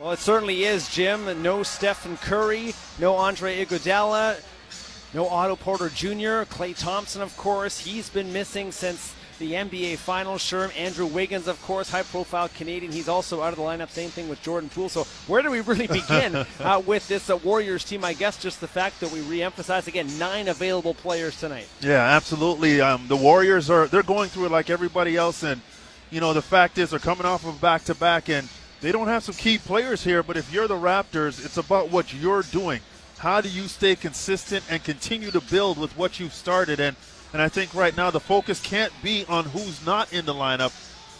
Well, 0.00 0.12
it 0.12 0.18
certainly 0.18 0.64
is, 0.64 0.88
Jim. 0.88 1.42
No 1.42 1.62
Stephen 1.62 2.16
Curry, 2.16 2.72
no 2.98 3.16
Andre 3.16 3.62
Iguodala, 3.62 4.40
no 5.12 5.28
Otto 5.28 5.56
Porter 5.56 5.90
Jr., 5.90 6.48
Klay 6.48 6.74
Thompson, 6.74 7.20
of 7.20 7.36
course. 7.36 7.78
He's 7.78 8.08
been 8.08 8.32
missing 8.32 8.72
since 8.72 9.14
the 9.38 9.52
NBA 9.52 9.98
Finals. 9.98 10.40
Sherm, 10.40 10.74
Andrew 10.74 11.04
Wiggins, 11.04 11.46
of 11.48 11.60
course, 11.60 11.90
high-profile 11.90 12.48
Canadian. 12.56 12.92
He's 12.92 13.10
also 13.10 13.42
out 13.42 13.52
of 13.52 13.56
the 13.56 13.62
lineup. 13.62 13.90
Same 13.90 14.08
thing 14.08 14.30
with 14.30 14.40
Jordan 14.42 14.70
Poole. 14.70 14.88
So 14.88 15.04
where 15.26 15.42
do 15.42 15.50
we 15.50 15.60
really 15.60 15.86
begin 15.86 16.34
uh, 16.34 16.82
with 16.86 17.06
this 17.06 17.28
uh, 17.28 17.36
Warriors 17.36 17.84
team? 17.84 18.02
I 18.02 18.14
guess 18.14 18.42
just 18.42 18.62
the 18.62 18.68
fact 18.68 19.00
that 19.00 19.12
we 19.12 19.20
re-emphasize 19.20 19.86
again 19.86 20.08
nine 20.18 20.48
available 20.48 20.94
players 20.94 21.38
tonight. 21.38 21.68
Yeah, 21.82 22.16
absolutely. 22.16 22.80
Um, 22.80 23.06
the 23.06 23.16
Warriors 23.16 23.68
are 23.68 23.86
they're 23.86 24.02
going 24.02 24.30
through 24.30 24.46
it 24.46 24.50
like 24.50 24.70
everybody 24.70 25.18
else, 25.18 25.42
and 25.42 25.60
you 26.10 26.22
know 26.22 26.32
the 26.32 26.40
fact 26.40 26.78
is 26.78 26.88
they're 26.88 26.98
coming 26.98 27.26
off 27.26 27.44
of 27.44 27.60
back-to-back 27.60 28.30
and 28.30 28.48
they 28.80 28.92
don't 28.92 29.08
have 29.08 29.24
some 29.24 29.34
key 29.34 29.58
players 29.58 30.02
here, 30.02 30.22
but 30.22 30.36
if 30.36 30.52
you're 30.52 30.68
the 30.68 30.74
Raptors, 30.74 31.44
it's 31.44 31.56
about 31.56 31.90
what 31.90 32.14
you're 32.14 32.42
doing. 32.42 32.80
How 33.18 33.40
do 33.40 33.48
you 33.48 33.68
stay 33.68 33.96
consistent 33.96 34.64
and 34.70 34.82
continue 34.82 35.30
to 35.30 35.40
build 35.40 35.78
with 35.78 35.96
what 35.98 36.18
you've 36.18 36.32
started? 36.32 36.80
And 36.80 36.96
and 37.32 37.40
I 37.40 37.48
think 37.48 37.74
right 37.74 37.96
now 37.96 38.10
the 38.10 38.20
focus 38.20 38.60
can't 38.60 38.92
be 39.02 39.24
on 39.28 39.44
who's 39.44 39.84
not 39.86 40.12
in 40.12 40.24
the 40.24 40.34
lineup. 40.34 40.72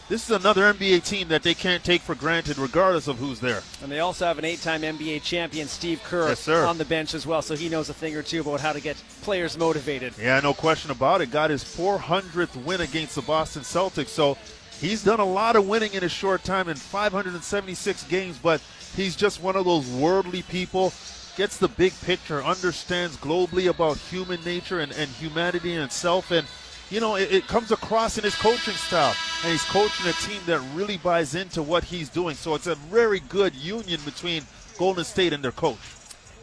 This 0.09 0.29
is 0.29 0.35
another 0.35 0.63
NBA 0.75 1.07
team 1.07 1.29
that 1.29 1.45
they 1.45 1.55
can't 1.55 1.85
take 1.85 2.01
for 2.01 2.17
granted, 2.17 2.59
regardless 2.59 3.07
of 3.07 3.19
who's 3.19 3.39
there. 3.39 3.63
And 3.81 3.93
they 3.93 4.01
also 4.01 4.27
have 4.27 4.41
an 4.41 4.45
eight-time 4.45 4.83
NBA 4.83 5.23
champion, 5.23 5.69
Steve 5.69 6.03
Kerr, 6.03 6.31
yes, 6.31 6.49
on 6.49 6.79
the 6.79 6.85
bench 6.85 7.15
as 7.15 7.29
well, 7.29 7.43
so 7.43 7.55
he 7.55 7.69
knows 7.69 7.91
a 7.91 7.95
thing 7.95 8.17
or 8.17 8.23
two 8.25 8.41
about 8.41 8.61
how 8.61 8.73
to 8.73 8.81
get 8.81 9.01
players 9.23 9.57
motivated. 9.57 10.15
Yeah, 10.21 10.41
no 10.41 10.53
question 10.53 10.91
about 10.91 11.21
it. 11.21 11.31
Got 11.31 11.51
his 11.51 11.63
400th 11.63 12.57
win 12.65 12.81
against 12.81 13.15
the 13.15 13.23
Boston 13.23 13.63
Celtics, 13.63 14.09
so 14.09 14.37
He's 14.81 15.05
done 15.05 15.21
a 15.21 15.25
lot 15.27 15.57
of 15.57 15.69
winning 15.69 15.93
in 15.93 16.05
a 16.05 16.09
short 16.09 16.43
time 16.43 16.71
in 16.71 16.77
576 16.77 18.05
games, 18.05 18.39
but 18.39 18.63
he's 18.97 19.15
just 19.15 19.43
one 19.43 19.55
of 19.55 19.67
those 19.67 19.87
worldly 19.91 20.41
people. 20.43 20.95
Gets 21.37 21.59
the 21.59 21.69
big 21.69 21.93
picture, 22.01 22.43
understands 22.43 23.19
globally 23.19 23.69
about 23.69 23.99
human 23.99 24.43
nature 24.43 24.81
and, 24.81 24.91
and 24.93 25.11
humanity 25.11 25.75
in 25.75 25.83
itself, 25.83 26.31
and 26.31 26.47
you 26.89 26.99
know 26.99 27.17
it, 27.17 27.31
it 27.31 27.47
comes 27.47 27.71
across 27.73 28.17
in 28.17 28.25
his 28.25 28.35
coaching 28.35 28.75
style. 28.75 29.15
And 29.43 29.53
he's 29.53 29.65
coaching 29.65 30.07
a 30.07 30.13
team 30.13 30.41
that 30.47 30.61
really 30.75 30.97
buys 30.97 31.35
into 31.35 31.63
what 31.63 31.85
he's 31.85 32.09
doing. 32.09 32.35
So 32.35 32.55
it's 32.55 32.67
a 32.67 32.75
very 32.75 33.21
good 33.21 33.55
union 33.55 34.01
between 34.07 34.45
Golden 34.79 35.05
State 35.05 35.35
and 35.35 35.45
their 35.45 35.53
coach. 35.53 35.79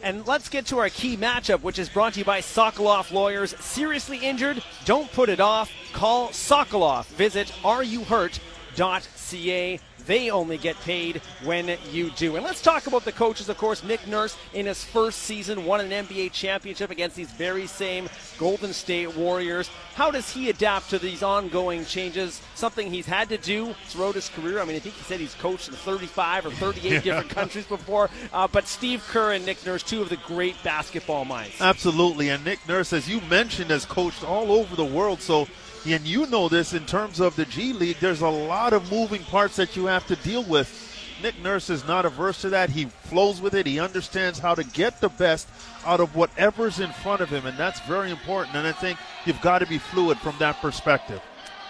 And 0.02 0.26
let's 0.26 0.48
get 0.48 0.66
to 0.66 0.78
our 0.78 0.88
key 0.88 1.16
matchup, 1.16 1.62
which 1.62 1.78
is 1.78 1.88
brought 1.88 2.14
to 2.14 2.20
you 2.20 2.24
by 2.24 2.40
Sokoloff 2.40 3.12
Lawyers. 3.12 3.56
Seriously 3.58 4.18
injured? 4.18 4.62
Don't 4.84 5.10
put 5.12 5.28
it 5.28 5.40
off. 5.40 5.70
Call 5.92 6.28
Sokoloff. 6.28 7.06
Visit 7.06 7.48
areyouhurt.ca 7.62 9.80
they 10.08 10.30
only 10.30 10.56
get 10.56 10.74
paid 10.80 11.20
when 11.44 11.78
you 11.92 12.10
do. 12.10 12.34
And 12.34 12.44
let's 12.44 12.62
talk 12.62 12.88
about 12.88 13.04
the 13.04 13.12
coaches, 13.12 13.48
of 13.48 13.58
course. 13.58 13.84
Nick 13.84 14.04
Nurse, 14.08 14.36
in 14.54 14.66
his 14.66 14.82
first 14.82 15.20
season, 15.20 15.64
won 15.64 15.80
an 15.80 16.06
NBA 16.06 16.32
championship 16.32 16.90
against 16.90 17.14
these 17.14 17.30
very 17.30 17.66
same 17.66 18.08
Golden 18.38 18.72
State 18.72 19.14
Warriors. 19.14 19.68
How 19.94 20.10
does 20.10 20.32
he 20.32 20.48
adapt 20.48 20.90
to 20.90 20.98
these 20.98 21.22
ongoing 21.22 21.84
changes? 21.84 22.40
Something 22.54 22.90
he's 22.90 23.06
had 23.06 23.28
to 23.28 23.36
do 23.36 23.74
throughout 23.88 24.14
his 24.14 24.30
career. 24.30 24.60
I 24.60 24.64
mean, 24.64 24.76
I 24.76 24.78
think 24.78 24.94
he 24.94 25.02
said 25.02 25.20
he's 25.20 25.34
coached 25.34 25.68
in 25.68 25.74
35 25.74 26.46
or 26.46 26.50
38 26.52 26.82
yeah. 26.92 27.00
different 27.00 27.30
countries 27.30 27.66
before. 27.66 28.08
Uh, 28.32 28.48
but 28.50 28.66
Steve 28.66 29.04
Kerr 29.08 29.32
and 29.32 29.44
Nick 29.44 29.64
Nurse, 29.66 29.82
two 29.82 30.00
of 30.00 30.08
the 30.08 30.16
great 30.16 30.56
basketball 30.64 31.26
minds. 31.26 31.60
Absolutely. 31.60 32.30
And 32.30 32.44
Nick 32.44 32.66
Nurse, 32.66 32.94
as 32.94 33.08
you 33.08 33.20
mentioned, 33.22 33.70
has 33.70 33.84
coached 33.84 34.24
all 34.24 34.52
over 34.52 34.74
the 34.74 34.84
world. 34.84 35.20
So 35.20 35.46
and 35.86 36.06
you 36.06 36.26
know 36.26 36.48
this 36.48 36.74
in 36.74 36.84
terms 36.86 37.20
of 37.20 37.36
the 37.36 37.44
G 37.44 37.72
League, 37.72 37.98
there's 38.00 38.20
a 38.20 38.28
lot 38.28 38.72
of 38.72 38.90
moving 38.90 39.22
parts 39.24 39.56
that 39.56 39.76
you 39.76 39.86
have 39.86 40.06
to 40.08 40.16
deal 40.16 40.42
with. 40.44 40.84
Nick 41.22 41.40
Nurse 41.42 41.68
is 41.68 41.86
not 41.86 42.06
averse 42.06 42.40
to 42.42 42.50
that. 42.50 42.70
He 42.70 42.84
flows 42.84 43.40
with 43.40 43.54
it. 43.54 43.66
He 43.66 43.80
understands 43.80 44.38
how 44.38 44.54
to 44.54 44.62
get 44.62 45.00
the 45.00 45.08
best 45.08 45.48
out 45.84 46.00
of 46.00 46.14
whatever's 46.14 46.78
in 46.78 46.92
front 46.92 47.20
of 47.20 47.28
him, 47.28 47.46
and 47.46 47.58
that's 47.58 47.80
very 47.80 48.10
important. 48.10 48.54
And 48.56 48.66
I 48.66 48.72
think 48.72 48.98
you've 49.24 49.40
got 49.40 49.58
to 49.58 49.66
be 49.66 49.78
fluid 49.78 50.18
from 50.18 50.36
that 50.38 50.60
perspective. 50.60 51.20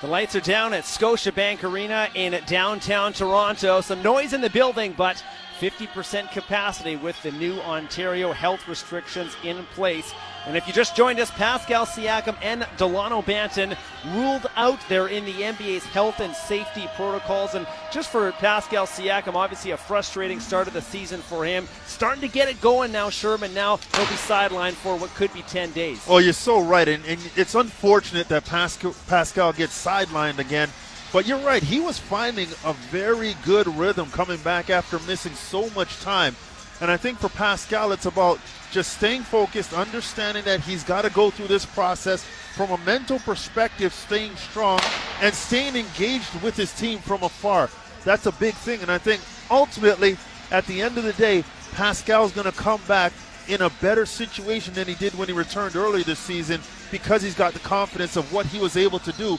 The 0.01 0.07
lights 0.07 0.37
are 0.37 0.41
down 0.41 0.75
at 0.75 0.85
Scotiabank 0.85 1.65
Arena 1.65 2.09
in 2.15 2.39
downtown 2.47 3.13
Toronto. 3.13 3.81
Some 3.81 4.03
noise 4.03 4.33
in 4.33 4.41
the 4.41 4.51
building, 4.51 4.95
but 4.97 5.23
50% 5.59 6.31
capacity 6.31 6.95
with 6.95 7.21
the 7.23 7.33
new 7.33 7.59
Ontario 7.61 8.33
health 8.33 8.69
restrictions 8.69 9.35
in 9.43 9.65
place. 9.75 10.13
And 10.49 10.57
if 10.57 10.67
you 10.67 10.73
just 10.73 10.97
joined 10.97 11.21
us, 11.21 11.31
Pascal 11.31 11.85
Siakam 11.85 12.35
and 12.41 12.67
Delano 12.79 13.21
Banton 13.21 13.77
ruled 14.15 14.47
out 14.57 14.81
there 14.89 15.09
in 15.09 15.27
the 15.27 15.35
NBA's 15.35 15.85
health 15.85 16.21
and 16.21 16.35
safety 16.35 16.89
protocols. 16.97 17.55
And 17.55 17.67
just 17.93 18.11
for 18.11 18.33
Pascal 18.33 18.87
Siakam, 18.87 19.35
obviously 19.35 19.73
a 19.73 19.77
frustrating 19.77 20.41
start 20.41 20.67
of 20.67 20.73
the 20.73 20.81
season 20.81 21.21
for 21.21 21.45
him. 21.45 21.69
Starting 21.85 22.23
to 22.23 22.29
get 22.29 22.49
it 22.49 22.63
going 22.63 22.91
now, 22.93 23.11
Sherman. 23.11 23.53
Now 23.53 23.77
he'll 23.95 24.07
be 24.07 24.15
sidelined 24.15 24.73
for 24.73 24.97
what 24.97 25.11
could 25.11 25.31
be 25.35 25.43
10 25.43 25.73
days. 25.73 26.03
Oh, 26.09 26.17
you're 26.17 26.33
so 26.33 26.63
right. 26.63 26.89
And, 26.89 27.05
and 27.05 27.21
it's 27.37 27.55
unfortunate 27.55 28.29
that 28.29 28.47
Pascal, 28.47 28.95
Pascal 29.07 29.53
gets 29.53 29.85
sidelined 29.85 30.39
again. 30.39 30.71
But 31.13 31.27
you're 31.27 31.39
right. 31.41 31.63
He 31.63 31.79
was 31.79 31.99
finding 31.99 32.49
a 32.65 32.73
very 32.91 33.35
good 33.45 33.67
rhythm 33.67 34.11
coming 34.13 34.39
back 34.39 34.71
after 34.71 34.99
missing 35.01 35.35
so 35.35 35.69
much 35.71 36.01
time. 36.01 36.37
And 36.81 36.91
I 36.91 36.97
think 36.97 37.19
for 37.19 37.29
Pascal, 37.29 37.93
it's 37.93 38.07
about 38.07 38.39
just 38.71 38.95
staying 38.95 39.23
focused, 39.23 39.73
understanding 39.73 40.45
that 40.45 40.61
he's 40.61 40.85
got 40.85 41.03
to 41.03 41.11
go 41.11 41.31
through 41.31 41.49
this 41.49 41.67
process 41.67 42.25
from 42.55 42.71
a 42.71 42.79
mental 42.79 43.19
perspective, 43.21 43.93
staying 43.93 44.37
strong, 44.37 44.81
and 45.21 45.35
staying 45.35 45.75
engaged 45.75 46.41
with 46.43 46.57
his 46.57 46.73
team 46.73 46.99
from 46.99 47.23
afar. 47.23 47.69
That's 48.05 48.27
a 48.27 48.33
big 48.33 48.55
thing. 48.55 48.81
And 48.81 48.91
I 48.91 48.99
think 48.99 49.23
ultimately, 49.51 50.17
at 50.51 50.67
the 50.67 50.81
end 50.81 50.99
of 50.99 51.05
the 51.05 51.13
day, 51.15 51.45
Pascal's 51.73 52.33
going 52.33 52.51
to 52.51 52.57
come 52.57 52.81
back 52.87 53.13
in 53.49 53.63
a 53.63 53.71
better 53.81 54.07
situation 54.07 54.75
than 54.75 54.87
he 54.87 54.95
did 54.95 55.15
when 55.15 55.27
he 55.27 55.35
returned 55.35 55.75
earlier 55.75 56.05
this 56.05 56.19
season 56.19 56.61
because 56.91 57.23
he's 57.23 57.35
got 57.35 57.55
the 57.55 57.59
confidence 57.61 58.17
of 58.17 58.33
what 58.33 58.47
he 58.47 58.59
was 58.59 58.77
able 58.77 58.99
to 59.01 59.13
do 59.13 59.39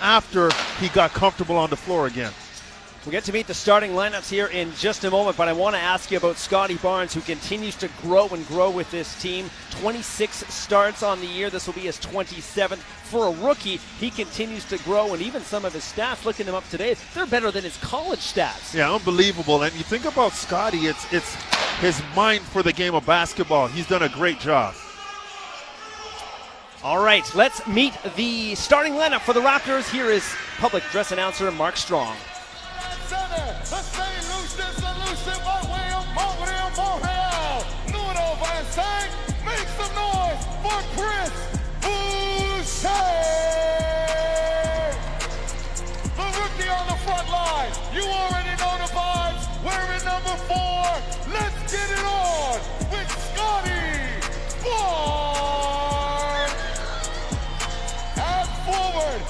after 0.00 0.50
he 0.78 0.88
got 0.90 1.10
comfortable 1.12 1.56
on 1.56 1.70
the 1.70 1.76
floor 1.76 2.06
again. 2.06 2.32
We'll 3.08 3.12
get 3.12 3.24
to 3.24 3.32
meet 3.32 3.46
the 3.46 3.54
starting 3.54 3.92
lineups 3.92 4.28
here 4.28 4.48
in 4.48 4.70
just 4.74 5.02
a 5.02 5.10
moment, 5.10 5.38
but 5.38 5.48
I 5.48 5.54
want 5.54 5.74
to 5.74 5.80
ask 5.80 6.10
you 6.10 6.18
about 6.18 6.36
Scotty 6.36 6.74
Barnes, 6.74 7.14
who 7.14 7.22
continues 7.22 7.74
to 7.76 7.88
grow 8.02 8.28
and 8.28 8.46
grow 8.48 8.68
with 8.68 8.90
this 8.90 9.18
team. 9.22 9.48
26 9.80 10.44
starts 10.52 11.02
on 11.02 11.18
the 11.20 11.26
year. 11.26 11.48
This 11.48 11.66
will 11.66 11.72
be 11.72 11.80
his 11.80 11.96
27th. 11.96 12.76
For 12.76 13.28
a 13.28 13.30
rookie, 13.30 13.80
he 13.98 14.10
continues 14.10 14.66
to 14.66 14.76
grow, 14.80 15.14
and 15.14 15.22
even 15.22 15.40
some 15.40 15.64
of 15.64 15.72
his 15.72 15.84
stats, 15.84 16.26
looking 16.26 16.44
them 16.44 16.54
up 16.54 16.68
today, 16.68 16.96
they're 17.14 17.24
better 17.24 17.50
than 17.50 17.64
his 17.64 17.78
college 17.78 18.18
stats. 18.18 18.74
Yeah, 18.74 18.92
unbelievable. 18.92 19.62
And 19.62 19.72
you 19.72 19.84
think 19.84 20.04
about 20.04 20.34
Scotty, 20.34 20.80
it's 20.80 21.10
it's 21.10 21.34
his 21.80 22.02
mind 22.14 22.42
for 22.42 22.62
the 22.62 22.74
game 22.74 22.94
of 22.94 23.06
basketball. 23.06 23.68
He's 23.68 23.86
done 23.86 24.02
a 24.02 24.10
great 24.10 24.38
job. 24.38 24.74
All 26.84 27.02
right, 27.02 27.24
let's 27.34 27.66
meet 27.66 27.94
the 28.16 28.54
starting 28.54 28.92
lineup 28.92 29.22
for 29.22 29.32
the 29.32 29.40
Raptors. 29.40 29.90
Here 29.90 30.10
is 30.10 30.30
public 30.58 30.82
dress 30.92 31.10
announcer 31.10 31.50
Mark 31.50 31.78
Strong. 31.78 32.14
Make 39.48 39.68
some 39.78 39.94
noise 39.94 40.44
for 40.62 40.80
Chris 40.94 41.32
Boucher! 41.80 43.06
The 46.16 46.26
rookie 46.38 46.68
on 46.68 46.84
the 46.86 46.98
front 47.06 47.28
line. 47.30 47.72
You 47.94 48.04
already 48.04 48.54
know 48.60 48.76
the 48.78 48.88
vibes. 48.92 49.44
Wearing 49.64 50.04
number 50.04 50.36
four. 50.46 50.84
Let's 51.32 51.72
get 51.72 51.90
it 51.90 52.04
on 52.04 52.60
with 52.92 53.10
Scotty 53.26 54.20
Barnes. 54.62 56.52
And 58.16 58.48
forward 58.66 59.22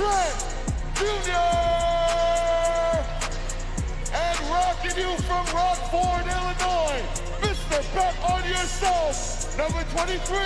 Trent 0.00 0.40
Jr. 0.94 1.36
And 4.16 4.38
rocking 4.48 4.96
you 4.96 5.12
from 5.28 5.44
Rockford, 5.52 6.24
Illinois, 6.24 7.04
Mr. 7.42 7.94
Bet 7.94 8.16
on 8.24 8.42
Yourself, 8.48 9.58
number 9.58 9.84
23, 9.92 10.38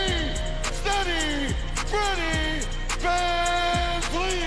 Steady 0.75 1.55
Freddie 1.87 2.67
Bensley. 3.01 4.43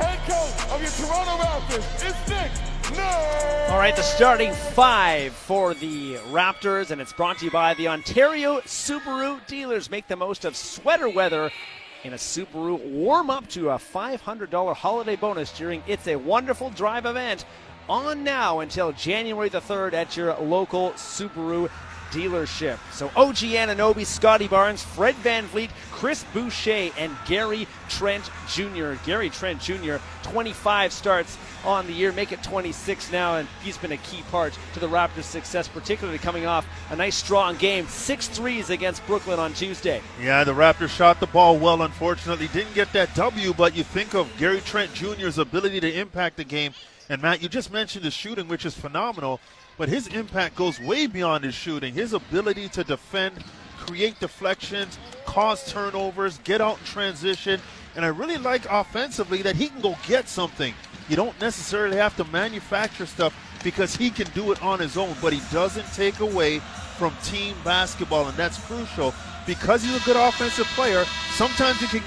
Head 0.00 0.18
coach 0.26 0.72
of 0.72 0.80
your 0.80 0.92
Toronto 1.06 1.44
Raptors 1.44 1.86
is 2.08 2.30
Nick 2.30 2.50
all 3.70 3.78
right, 3.78 3.96
the 3.96 4.02
starting 4.02 4.52
five 4.52 5.32
for 5.32 5.72
the 5.72 6.16
Raptors, 6.30 6.90
and 6.90 7.00
it's 7.00 7.12
brought 7.12 7.38
to 7.38 7.46
you 7.46 7.50
by 7.50 7.72
the 7.74 7.88
Ontario 7.88 8.60
Subaru 8.60 9.44
dealers. 9.46 9.90
Make 9.90 10.08
the 10.08 10.16
most 10.16 10.44
of 10.44 10.54
sweater 10.56 11.08
weather 11.08 11.50
in 12.04 12.12
a 12.12 12.16
Subaru. 12.16 12.78
Warm 12.90 13.30
up 13.30 13.48
to 13.50 13.70
a 13.70 13.76
$500 13.76 14.74
holiday 14.74 15.16
bonus 15.16 15.56
during 15.56 15.82
It's 15.86 16.06
a 16.06 16.16
Wonderful 16.16 16.70
Drive 16.70 17.06
event 17.06 17.44
on 17.88 18.24
now 18.24 18.60
until 18.60 18.92
January 18.92 19.48
the 19.48 19.60
3rd 19.60 19.92
at 19.92 20.16
your 20.16 20.34
local 20.38 20.90
Subaru 20.92 21.70
dealership. 22.12 22.78
So 22.92 23.10
OG 23.16 23.36
Anunoby, 23.36 24.06
Scotty 24.06 24.46
Barnes, 24.46 24.82
Fred 24.82 25.14
VanVleet, 25.16 25.70
Chris 25.90 26.24
Boucher, 26.32 26.90
and 26.98 27.16
Gary 27.26 27.66
Trent 27.88 28.30
Jr. 28.48 28.94
Gary 29.04 29.30
Trent 29.30 29.60
Jr., 29.60 29.96
25 30.22 30.92
starts 30.92 31.38
on 31.64 31.86
the 31.86 31.92
year, 31.92 32.12
make 32.12 32.32
it 32.32 32.42
26 32.42 33.10
now, 33.12 33.36
and 33.36 33.48
he's 33.62 33.78
been 33.78 33.92
a 33.92 33.96
key 33.98 34.22
part 34.30 34.56
to 34.74 34.80
the 34.80 34.86
Raptors' 34.88 35.24
success, 35.24 35.68
particularly 35.68 36.18
coming 36.18 36.46
off 36.46 36.66
a 36.90 36.96
nice 36.96 37.16
strong 37.16 37.56
game, 37.56 37.86
six 37.86 38.28
threes 38.28 38.70
against 38.70 39.04
Brooklyn 39.06 39.38
on 39.38 39.52
Tuesday. 39.54 40.00
Yeah, 40.20 40.44
the 40.44 40.52
Raptors 40.52 40.90
shot 40.90 41.20
the 41.20 41.26
ball 41.26 41.58
well. 41.58 41.82
Unfortunately, 41.82 42.48
didn't 42.48 42.74
get 42.74 42.92
that 42.92 43.14
W, 43.14 43.52
but 43.54 43.76
you 43.76 43.84
think 43.84 44.14
of 44.14 44.30
Gary 44.38 44.60
Trent 44.60 44.92
Jr.'s 44.94 45.38
ability 45.38 45.80
to 45.80 45.92
impact 45.92 46.36
the 46.36 46.44
game. 46.44 46.72
And 47.08 47.20
Matt, 47.20 47.42
you 47.42 47.48
just 47.48 47.72
mentioned 47.72 48.04
the 48.04 48.10
shooting, 48.10 48.48
which 48.48 48.64
is 48.64 48.74
phenomenal 48.74 49.40
but 49.78 49.88
his 49.88 50.06
impact 50.08 50.56
goes 50.56 50.80
way 50.80 51.06
beyond 51.06 51.44
his 51.44 51.54
shooting. 51.54 51.94
His 51.94 52.12
ability 52.12 52.68
to 52.70 52.84
defend, 52.84 53.44
create 53.78 54.18
deflections, 54.20 54.98
cause 55.26 55.70
turnovers, 55.70 56.38
get 56.38 56.60
out 56.60 56.78
in 56.78 56.84
transition. 56.84 57.60
And 57.96 58.04
I 58.04 58.08
really 58.08 58.38
like 58.38 58.64
offensively 58.70 59.42
that 59.42 59.56
he 59.56 59.68
can 59.68 59.80
go 59.80 59.96
get 60.06 60.28
something. 60.28 60.74
You 61.08 61.16
don't 61.16 61.38
necessarily 61.40 61.96
have 61.96 62.16
to 62.16 62.24
manufacture 62.24 63.06
stuff 63.06 63.34
because 63.62 63.94
he 63.94 64.10
can 64.10 64.26
do 64.34 64.52
it 64.52 64.62
on 64.62 64.78
his 64.78 64.96
own, 64.96 65.14
but 65.20 65.32
he 65.32 65.40
doesn't 65.52 65.86
take 65.92 66.20
away 66.20 66.60
from 66.98 67.14
team 67.24 67.54
basketball, 67.64 68.26
and 68.26 68.36
that's 68.36 68.58
crucial. 68.66 69.12
Because 69.46 69.82
he's 69.82 70.00
a 70.00 70.04
good 70.04 70.16
offensive 70.16 70.66
player, 70.68 71.04
sometimes 71.32 71.80
you 71.82 71.88
can 71.88 72.02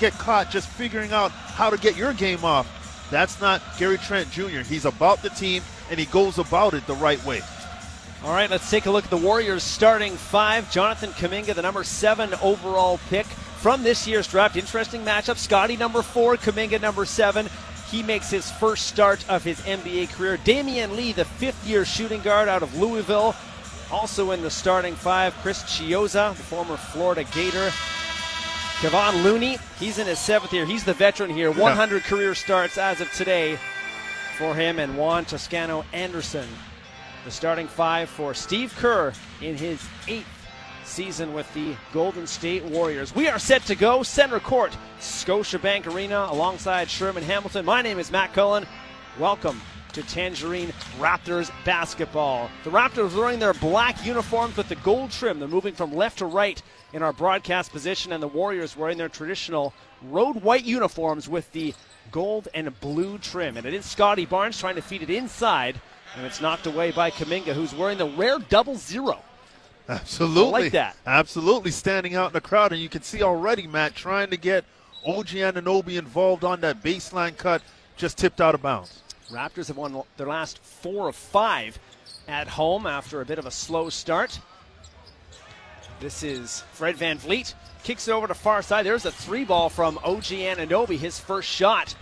get 0.00 0.12
caught 0.14 0.50
just 0.50 0.68
figuring 0.68 1.12
out 1.12 1.30
how 1.30 1.70
to 1.70 1.78
get 1.78 1.96
your 1.96 2.12
game 2.12 2.44
off. 2.44 3.08
That's 3.10 3.40
not 3.40 3.62
Gary 3.78 3.98
Trent 3.98 4.30
Jr. 4.30 4.60
He's 4.60 4.84
about 4.84 5.22
the 5.22 5.30
team, 5.30 5.62
and 5.90 5.98
he 5.98 6.06
goes 6.06 6.38
about 6.38 6.74
it 6.74 6.86
the 6.86 6.94
right 6.94 7.22
way. 7.24 7.42
All 8.22 8.32
right, 8.32 8.50
let's 8.50 8.70
take 8.70 8.86
a 8.86 8.90
look 8.90 9.04
at 9.04 9.10
the 9.10 9.16
Warriors 9.16 9.62
starting 9.62 10.12
five. 10.12 10.70
Jonathan 10.70 11.10
Kuminga, 11.10 11.54
the 11.54 11.62
number 11.62 11.82
seven 11.84 12.34
overall 12.42 13.00
pick 13.08 13.26
from 13.26 13.82
this 13.82 14.06
year's 14.06 14.28
draft. 14.28 14.56
Interesting 14.56 15.04
matchup. 15.04 15.36
Scotty, 15.36 15.76
number 15.76 16.02
four, 16.02 16.36
Kuminga, 16.36 16.80
number 16.80 17.04
seven. 17.04 17.48
He 17.90 18.02
makes 18.02 18.30
his 18.30 18.50
first 18.50 18.86
start 18.86 19.28
of 19.28 19.42
his 19.42 19.60
NBA 19.60 20.12
career. 20.12 20.36
Damion 20.38 20.96
Lee, 20.96 21.12
the 21.12 21.24
fifth 21.24 21.66
year 21.66 21.84
shooting 21.84 22.20
guard 22.20 22.48
out 22.48 22.62
of 22.62 22.78
Louisville, 22.78 23.34
also 23.90 24.30
in 24.30 24.42
the 24.42 24.50
starting 24.50 24.94
five. 24.94 25.34
Chris 25.42 25.62
Chiozza, 25.62 26.36
the 26.36 26.42
former 26.42 26.76
Florida 26.76 27.24
Gator. 27.24 27.70
Kevon 28.80 29.22
Looney, 29.24 29.58
he's 29.78 29.98
in 29.98 30.06
his 30.06 30.18
seventh 30.18 30.52
year. 30.52 30.64
He's 30.64 30.84
the 30.84 30.94
veteran 30.94 31.30
here. 31.30 31.50
100 31.50 32.02
career 32.04 32.34
starts 32.34 32.78
as 32.78 33.00
of 33.00 33.10
today 33.12 33.58
for 34.40 34.54
him. 34.54 34.78
And 34.78 34.96
Juan 34.96 35.26
Toscano 35.26 35.84
Anderson, 35.92 36.48
the 37.26 37.30
starting 37.30 37.68
five 37.68 38.08
for 38.08 38.32
Steve 38.32 38.74
Kerr 38.78 39.12
in 39.42 39.54
his 39.54 39.86
eighth 40.08 40.26
season 40.82 41.34
with 41.34 41.52
the 41.52 41.76
Golden 41.92 42.26
State 42.26 42.64
Warriors. 42.64 43.14
We 43.14 43.28
are 43.28 43.38
set 43.38 43.62
to 43.66 43.74
go. 43.74 44.02
Center 44.02 44.40
court, 44.40 44.74
Scotiabank 44.98 45.86
Arena, 45.86 46.26
alongside 46.30 46.88
Sherman 46.88 47.22
Hamilton. 47.22 47.66
My 47.66 47.82
name 47.82 47.98
is 47.98 48.10
Matt 48.10 48.32
Cullen. 48.32 48.66
Welcome 49.18 49.60
to 49.92 50.02
Tangerine 50.04 50.72
Raptors 50.98 51.50
basketball. 51.66 52.48
The 52.64 52.70
Raptors 52.70 53.14
wearing 53.14 53.40
their 53.40 53.54
black 53.54 54.06
uniforms 54.06 54.56
with 54.56 54.70
the 54.70 54.76
gold 54.76 55.10
trim. 55.10 55.38
They're 55.38 55.48
moving 55.48 55.74
from 55.74 55.92
left 55.94 56.18
to 56.18 56.26
right 56.26 56.62
in 56.94 57.02
our 57.02 57.12
broadcast 57.12 57.72
position, 57.72 58.12
and 58.12 58.22
the 58.22 58.28
Warriors 58.28 58.74
wearing 58.74 58.96
their 58.96 59.10
traditional 59.10 59.74
road 60.02 60.36
white 60.36 60.64
uniforms 60.64 61.28
with 61.28 61.52
the 61.52 61.74
gold 62.10 62.48
and 62.54 62.78
blue 62.80 63.18
trim. 63.18 63.56
And 63.56 63.66
it 63.66 63.74
is 63.74 63.84
Scotty 63.84 64.26
Barnes 64.26 64.58
trying 64.58 64.76
to 64.76 64.82
feed 64.82 65.02
it 65.02 65.10
inside, 65.10 65.80
and 66.16 66.26
it's 66.26 66.40
knocked 66.40 66.66
away 66.66 66.90
by 66.90 67.10
Kuminga, 67.10 67.52
who's 67.52 67.74
wearing 67.74 67.98
the 67.98 68.08
rare 68.08 68.38
double 68.38 68.76
zero. 68.76 69.22
Absolutely. 69.88 70.42
I 70.44 70.62
like 70.62 70.72
that. 70.72 70.96
Absolutely 71.06 71.70
standing 71.72 72.14
out 72.14 72.28
in 72.28 72.32
the 72.32 72.40
crowd. 72.40 72.72
And 72.72 72.80
you 72.80 72.88
can 72.88 73.02
see 73.02 73.22
already, 73.22 73.66
Matt, 73.66 73.94
trying 73.94 74.30
to 74.30 74.36
get 74.36 74.64
OG 75.04 75.28
Anunoby 75.28 75.98
involved 75.98 76.44
on 76.44 76.60
that 76.60 76.82
baseline 76.82 77.36
cut, 77.36 77.62
just 77.96 78.16
tipped 78.18 78.40
out 78.40 78.54
of 78.54 78.62
bounds. 78.62 79.02
Raptors 79.30 79.68
have 79.68 79.76
won 79.76 80.02
their 80.16 80.26
last 80.26 80.58
four 80.62 81.08
of 81.08 81.16
five 81.16 81.78
at 82.28 82.46
home 82.48 82.86
after 82.86 83.20
a 83.20 83.24
bit 83.24 83.38
of 83.38 83.46
a 83.46 83.50
slow 83.50 83.88
start. 83.88 84.38
This 86.00 86.22
is 86.22 86.62
Fred 86.72 86.96
VanVleet. 86.96 87.54
Kicks 87.82 88.08
it 88.08 88.12
over 88.12 88.26
to 88.26 88.34
far 88.34 88.62
side. 88.62 88.84
There's 88.84 89.06
a 89.06 89.12
three 89.12 89.44
ball 89.44 89.68
from 89.68 89.98
OG 89.98 90.24
Anunoby, 90.24 90.98
his 90.98 91.18
first 91.18 91.48
shot 91.48 91.94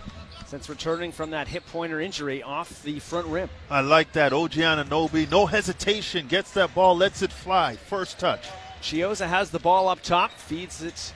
since 0.48 0.70
returning 0.70 1.12
from 1.12 1.30
that 1.30 1.46
hip 1.46 1.62
pointer 1.66 2.00
injury 2.00 2.42
off 2.42 2.82
the 2.82 2.98
front 3.00 3.26
rim. 3.26 3.50
I 3.70 3.82
like 3.82 4.12
that. 4.12 4.32
OG 4.32 4.52
Anunoby, 4.52 5.30
no 5.30 5.44
hesitation, 5.44 6.26
gets 6.26 6.52
that 6.52 6.74
ball, 6.74 6.96
lets 6.96 7.20
it 7.20 7.30
fly. 7.30 7.76
First 7.76 8.18
touch. 8.18 8.46
Chiozza 8.80 9.28
has 9.28 9.50
the 9.50 9.58
ball 9.58 9.88
up 9.88 10.02
top, 10.02 10.30
feeds 10.30 10.82
it 10.82 11.12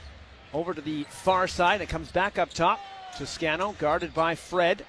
over 0.53 0.73
to 0.73 0.81
the 0.81 1.03
far 1.05 1.47
side. 1.47 1.81
It 1.81 1.89
comes 1.89 2.11
back 2.11 2.37
up 2.37 2.53
top. 2.53 2.79
Toscano 3.17 3.73
guarded 3.79 4.13
by 4.13 4.35
Fred. 4.35 4.85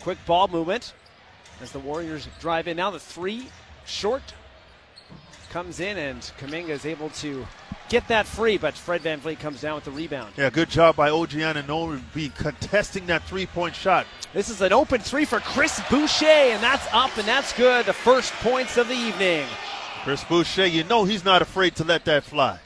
Quick 0.00 0.18
ball 0.26 0.48
movement 0.48 0.92
as 1.60 1.70
the 1.70 1.78
Warriors 1.78 2.26
drive 2.40 2.66
in. 2.66 2.76
Now 2.76 2.90
the 2.90 2.98
three 2.98 3.46
short 3.86 4.34
comes 5.50 5.78
in, 5.80 5.96
and 5.96 6.20
Kuminga 6.38 6.70
is 6.70 6.84
able 6.84 7.10
to 7.10 7.46
get 7.88 8.08
that 8.08 8.26
free, 8.26 8.58
but 8.58 8.74
Fred 8.74 9.02
VanVleet 9.02 9.38
comes 9.40 9.60
down 9.60 9.74
with 9.74 9.84
the 9.84 9.90
rebound. 9.90 10.32
Yeah, 10.36 10.50
good 10.50 10.68
job 10.68 10.96
by 10.96 11.10
OG 11.10 11.30
Anunoby 11.30 12.34
contesting 12.34 13.06
that 13.06 13.22
three 13.24 13.46
point 13.46 13.74
shot. 13.74 14.06
This 14.32 14.48
is 14.48 14.60
an 14.60 14.72
open 14.72 15.00
three 15.00 15.24
for 15.24 15.40
Chris 15.40 15.80
Boucher, 15.90 16.26
and 16.26 16.62
that's 16.62 16.86
up, 16.92 17.16
and 17.16 17.26
that's 17.26 17.52
good. 17.54 17.86
The 17.86 17.92
first 17.92 18.32
points 18.34 18.76
of 18.76 18.88
the 18.88 18.94
evening. 18.94 19.46
Chris 20.04 20.24
Boucher, 20.24 20.66
you 20.66 20.84
know 20.84 21.04
he's 21.04 21.24
not 21.24 21.42
afraid 21.42 21.76
to 21.76 21.84
let 21.84 22.04
that 22.04 22.24
fly. 22.24 22.58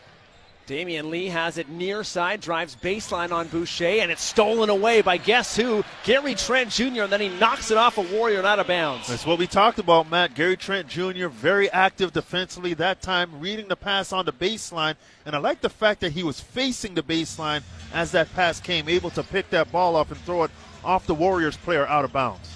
Damion 0.66 1.10
Lee 1.10 1.26
has 1.26 1.58
it 1.58 1.68
near 1.68 2.04
side, 2.04 2.40
drives 2.40 2.76
baseline 2.76 3.32
on 3.32 3.48
Boucher, 3.48 3.84
and 3.84 4.12
it's 4.12 4.22
stolen 4.22 4.70
away 4.70 5.02
by 5.02 5.16
guess 5.16 5.56
who? 5.56 5.84
Gary 6.04 6.34
Trent 6.34 6.70
Jr., 6.70 7.02
and 7.02 7.12
then 7.12 7.20
he 7.20 7.28
knocks 7.28 7.70
it 7.72 7.76
off 7.76 7.98
a 7.98 8.02
Warrior 8.02 8.38
and 8.38 8.46
out 8.46 8.60
of 8.60 8.68
bounds. 8.68 9.08
That's 9.08 9.26
what 9.26 9.38
we 9.38 9.48
talked 9.48 9.80
about, 9.80 10.08
Matt. 10.08 10.34
Gary 10.34 10.56
Trent 10.56 10.86
Jr., 10.86 11.26
very 11.26 11.70
active 11.72 12.12
defensively 12.12 12.74
that 12.74 13.02
time, 13.02 13.40
reading 13.40 13.66
the 13.66 13.76
pass 13.76 14.12
on 14.12 14.24
the 14.24 14.32
baseline. 14.32 14.94
And 15.26 15.34
I 15.34 15.38
like 15.38 15.60
the 15.60 15.68
fact 15.68 16.00
that 16.00 16.12
he 16.12 16.22
was 16.22 16.40
facing 16.40 16.94
the 16.94 17.02
baseline 17.02 17.62
as 17.92 18.12
that 18.12 18.32
pass 18.34 18.60
came, 18.60 18.88
able 18.88 19.10
to 19.10 19.22
pick 19.24 19.50
that 19.50 19.72
ball 19.72 19.96
up 19.96 20.10
and 20.10 20.20
throw 20.20 20.44
it 20.44 20.50
off 20.84 21.06
the 21.06 21.14
Warriors 21.14 21.56
player 21.56 21.86
out 21.88 22.04
of 22.04 22.12
bounds. 22.12 22.54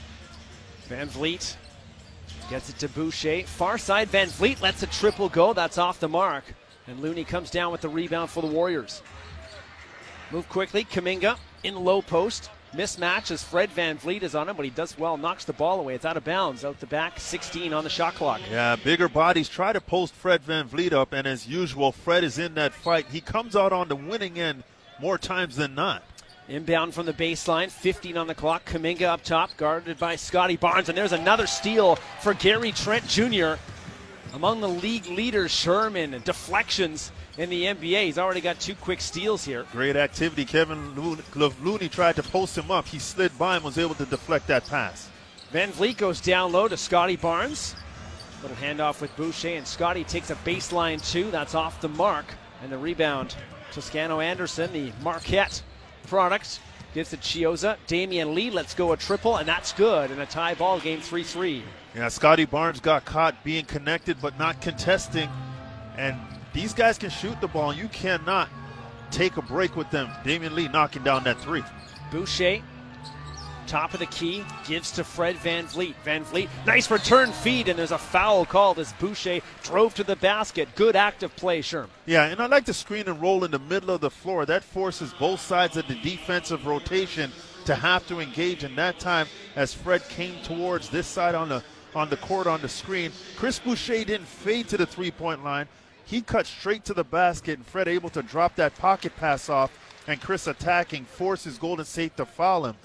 VanVleet 0.88 1.57
gets 2.49 2.71
it 2.71 2.78
to 2.78 2.88
Boucher. 2.88 3.42
Far 3.42 3.78
side, 3.78 4.09
VanVleet 4.11 4.62
lets 4.62 4.85
a 4.85 4.87
triple 4.87 5.28
go. 5.28 5.52
That's 5.52 5.78
off 5.78 5.99
the 5.99 6.09
mark. 6.09 6.45
And 6.87 7.00
Looney 7.00 7.25
comes 7.25 7.50
down 7.50 7.73
with 7.73 7.81
the 7.81 7.88
rebound 7.88 8.31
for 8.31 8.40
the 8.40 8.47
Warriors. 8.47 9.02
Move 10.31 10.49
quickly. 10.49 10.85
Kuminga 10.85 11.37
in 11.64 11.75
low 11.75 12.02
post. 12.02 12.50
Mismatch 12.75 13.31
as 13.31 13.43
Fred 13.43 13.71
VanVleet 13.71 14.23
is 14.23 14.35
on 14.35 14.49
him, 14.49 14.57
but 14.57 14.64
he 14.64 14.71
does 14.71 14.99
well. 14.99 15.16
Knocks 15.16 15.45
the 15.45 15.52
ball 15.52 15.81
away. 15.81 15.95
It's 15.95 16.05
out 16.05 16.16
of 16.16 16.25
bounds. 16.25 16.64
Out 16.64 16.78
the 16.81 16.87
back. 16.87 17.19
16 17.19 17.73
on 17.73 17.85
the 17.85 17.90
shot 17.90 18.14
clock. 18.14 18.40
Yeah, 18.50 18.76
bigger 18.76 19.09
bodies 19.09 19.49
try 19.49 19.73
to 19.73 19.81
post 19.81 20.14
Fred 20.14 20.43
VanVleet 20.43 20.93
up, 20.93 21.12
and 21.12 21.26
as 21.26 21.49
usual, 21.49 21.93
Fred 21.93 22.23
is 22.25 22.38
in 22.38 22.55
that 22.55 22.75
fight. 22.75 23.07
He 23.11 23.21
comes 23.21 23.57
out 23.57 23.73
on 23.73 23.88
the 23.88 23.97
winning 23.97 24.38
end 24.38 24.64
more 25.00 25.16
times 25.16 25.57
than 25.57 25.75
not. 25.75 26.02
Inbound 26.49 26.95
from 26.95 27.07
the 27.07 27.12
baseline, 27.12 27.71
15 27.71 28.16
on 28.16 28.26
the 28.26 28.35
clock. 28.35 28.64
Kuminga 28.69 29.02
up 29.02 29.23
top, 29.23 29.57
guarded 29.57 29.99
by 29.99 30.16
Scotty 30.16 30.57
Barnes. 30.57 30.88
And 30.88 30.99
there's 30.99 31.12
another 31.12 31.47
steal 31.47 31.97
for 32.21 32.35
Gary 32.35 32.73
Trent 32.73 33.07
Jr 33.09 33.55
among 34.37 34.61
the 34.61 34.69
league 34.69 35.07
leaders, 35.07 35.50
Sherman, 35.50 36.21
deflections 36.25 37.11
in 37.38 37.49
the 37.49 37.64
NBA. 37.64 38.05
He's 38.05 38.19
already 38.19 38.43
got 38.43 38.61
two 38.61 38.75
quick 38.75 39.00
steals 39.00 39.45
here. 39.45 39.64
Great 39.73 39.97
activity. 39.97 40.45
Kevin 40.45 40.95
Looney 41.35 41.88
tried 41.88 42.16
to 42.16 42.23
post 42.23 42.57
him 42.57 42.71
up. 42.71 42.87
He 42.87 42.99
slid 42.99 43.37
by 43.38 43.57
and 43.57 43.64
was 43.64 43.78
able 43.78 43.95
to 43.95 44.05
deflect 44.05 44.47
that 44.49 44.66
pass. 44.66 45.09
VanVleet 45.55 45.97
goes 45.97 46.21
down 46.21 46.52
low 46.52 46.69
to 46.69 46.76
Scotty 46.76 47.16
Barnes. 47.16 47.75
Little 48.43 48.57
handoff 48.59 49.00
with 49.00 49.16
Boucher, 49.16 49.57
and 49.57 49.66
Scotty 49.66 50.05
takes 50.05 50.28
a 50.28 50.35
baseline 50.37 51.00
two. 51.11 51.31
That's 51.31 51.55
off 51.55 51.81
the 51.81 51.88
mark. 51.88 52.26
And 52.62 52.71
the 52.71 52.78
rebound, 52.78 53.35
Toscano 53.73 54.21
Anderson, 54.21 54.71
the 54.73 54.93
Marquette 55.02 55.62
product, 56.07 56.61
gives 56.97 57.11
to 57.11 57.19
Chiozza. 57.19 57.76
Damion 57.87 58.35
Lee 58.35 58.50
lets 58.50 58.75
go 58.75 58.93
a 58.93 58.97
triple, 58.97 59.37
and 59.37 59.47
that's 59.47 59.75
good. 59.75 60.11
In 60.11 60.19
a 60.19 60.25
tie 60.25 60.55
ball 60.55 60.81
game, 60.81 60.99
3 60.99 61.23
3. 61.23 61.62
Yeah, 61.95 62.09
Scotty 62.09 62.47
Barnes 62.47 62.81
got 62.81 63.05
caught 63.05 63.45
being 63.45 63.67
connected 63.67 64.17
but 64.23 64.38
not 64.38 64.62
contesting. 64.62 65.29
And 65.99 66.17
these 66.55 66.73
guys 66.73 66.97
can 66.97 67.11
shoot 67.11 67.38
the 67.43 67.49
ball. 67.49 67.75
You 67.75 67.88
cannot 67.88 68.49
take 69.11 69.37
a 69.37 69.43
break 69.43 69.76
with 69.76 69.91
them. 69.91 70.09
Damion 70.25 70.55
Lee 70.55 70.69
knocking 70.69 71.03
down 71.03 71.23
that 71.25 71.38
three. 71.38 71.62
Boucher 72.11 72.62
top 73.66 73.92
of 73.92 74.00
the 74.00 74.06
key, 74.06 74.44
gives 74.66 74.90
to 74.92 75.04
Fred 75.04 75.37
VanVleet. 75.37 75.94
Van 76.04 76.25
Vliet, 76.25 76.49
nice 76.66 76.90
return 76.90 77.32
feed, 77.32 77.68
and 77.68 77.78
there's 77.78 77.92
a 77.92 77.99
foul 77.99 78.46
called 78.46 78.78
as 78.78 78.92
Boucher 78.94 79.40
drove 79.62 79.94
to 79.94 80.04
the 80.04 80.16
basket. 80.16 80.68
Good 80.75 80.96
active 80.96 81.35
play, 81.37 81.61
Sherm. 81.61 81.88
Yeah, 82.06 82.26
and 82.26 82.40
I 82.40 82.46
like 82.46 82.64
the 82.64 82.75
screen 82.75 83.08
and 83.08 83.20
roll 83.20 83.44
in 83.44 83.50
the 83.50 83.58
middle 83.58 83.90
of 83.90 84.00
the 84.00 84.11
floor. 84.11 84.46
That 84.46 84.64
forces 84.64 85.12
both 85.18 85.40
sides 85.40 85.76
of 85.76 85.87
the 85.88 85.96
defensive 85.96 86.66
rotation 86.66 87.30
to 87.66 87.75
have 87.75 88.06
to 88.06 88.20
engage 88.20 88.64
in 88.64 88.76
that 88.76 88.99
time 88.99 89.26
as 89.56 89.75
Fred 89.75 90.08
came 90.08 90.40
towards 90.42 90.88
this 90.88 91.06
side 91.06 91.35
on 91.35 91.49
the 91.49 91.62
on 91.94 92.11
the 92.11 92.16
court 92.18 92.46
on 92.46 92.61
the 92.61 92.68
screen. 92.68 93.11
Chris 93.37 93.58
Boucher 93.58 94.04
didn't 94.04 94.26
fade 94.26 94.68
to 94.68 94.76
the 94.76 94.85
three-point 94.85 95.42
line. 95.42 95.66
He 96.04 96.20
cut 96.20 96.46
straight 96.46 96.85
to 96.85 96.94
the 96.94 97.02
basket, 97.02 97.56
and 97.58 97.66
Fred 97.66 97.88
able 97.88 98.11
to 98.11 98.23
drop 98.23 98.54
that 98.56 98.76
pocket 98.76 99.16
pass 99.16 99.49
off, 99.49 99.73
and 100.06 100.20
Chris 100.20 100.46
attacking 100.46 101.06
forces 101.06 101.58
Golden 101.58 101.87
State 101.87 102.16
to 102.18 102.26
foul 102.26 102.66
him. 102.66 102.76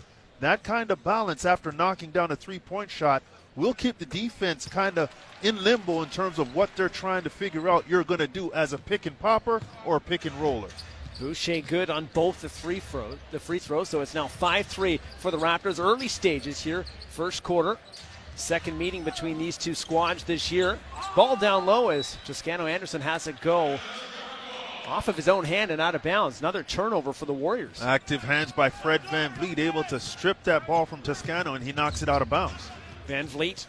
That 0.41 0.63
kind 0.63 0.89
of 0.89 1.03
balance 1.03 1.45
after 1.45 1.71
knocking 1.71 2.09
down 2.09 2.31
a 2.31 2.35
three-point 2.35 2.89
shot 2.89 3.21
will 3.55 3.75
keep 3.75 3.99
the 3.99 4.07
defense 4.07 4.67
kind 4.67 4.97
of 4.97 5.11
in 5.43 5.63
limbo 5.63 6.01
in 6.01 6.09
terms 6.09 6.39
of 6.39 6.55
what 6.55 6.75
they're 6.75 6.89
trying 6.89 7.23
to 7.23 7.29
figure 7.29 7.69
out 7.69 7.85
you're 7.87 8.03
going 8.03 8.19
to 8.19 8.27
do 8.27 8.51
as 8.53 8.73
a 8.73 8.79
pick 8.79 9.05
and 9.05 9.17
popper 9.19 9.61
or 9.85 9.97
a 9.97 10.01
pick 10.01 10.25
and 10.25 10.35
roller. 10.41 10.69
Boucher 11.19 11.61
good 11.61 11.91
on 11.91 12.09
both 12.15 12.41
the 12.41 12.49
free 12.49 12.79
throw, 12.79 13.19
the 13.29 13.39
free 13.39 13.59
throws, 13.59 13.89
so 13.89 14.01
it's 14.01 14.15
now 14.15 14.25
5-3 14.25 14.99
for 15.19 15.29
the 15.29 15.37
Raptors. 15.37 15.79
Early 15.79 16.07
stages 16.07 16.59
here, 16.59 16.85
first 17.11 17.43
quarter. 17.43 17.77
Second 18.35 18.79
meeting 18.79 19.03
between 19.03 19.37
these 19.37 19.59
two 19.59 19.75
squads 19.75 20.23
this 20.23 20.51
year. 20.51 20.79
Ball 21.15 21.35
down 21.35 21.67
low 21.67 21.89
as 21.89 22.17
Toscano 22.25 22.65
Anderson 22.65 23.01
has 23.01 23.27
it 23.27 23.39
go 23.41 23.79
off 24.91 25.07
of 25.07 25.15
his 25.15 25.29
own 25.29 25.45
hand 25.45 25.71
and 25.71 25.79
out 25.79 25.95
of 25.95 26.03
bounds. 26.03 26.41
Another 26.41 26.63
turnover 26.63 27.13
for 27.13 27.25
the 27.25 27.33
Warriors. 27.33 27.81
Active 27.81 28.21
hands 28.21 28.51
by 28.51 28.69
Fred 28.69 29.01
VanVleet, 29.03 29.57
able 29.57 29.85
to 29.85 29.99
strip 30.01 30.43
that 30.43 30.67
ball 30.67 30.85
from 30.85 31.01
Toscano, 31.01 31.53
and 31.53 31.63
he 31.63 31.71
knocks 31.71 32.03
it 32.03 32.09
out 32.09 32.21
of 32.21 32.29
bounds. 32.29 32.69
VanVleet 33.07 33.65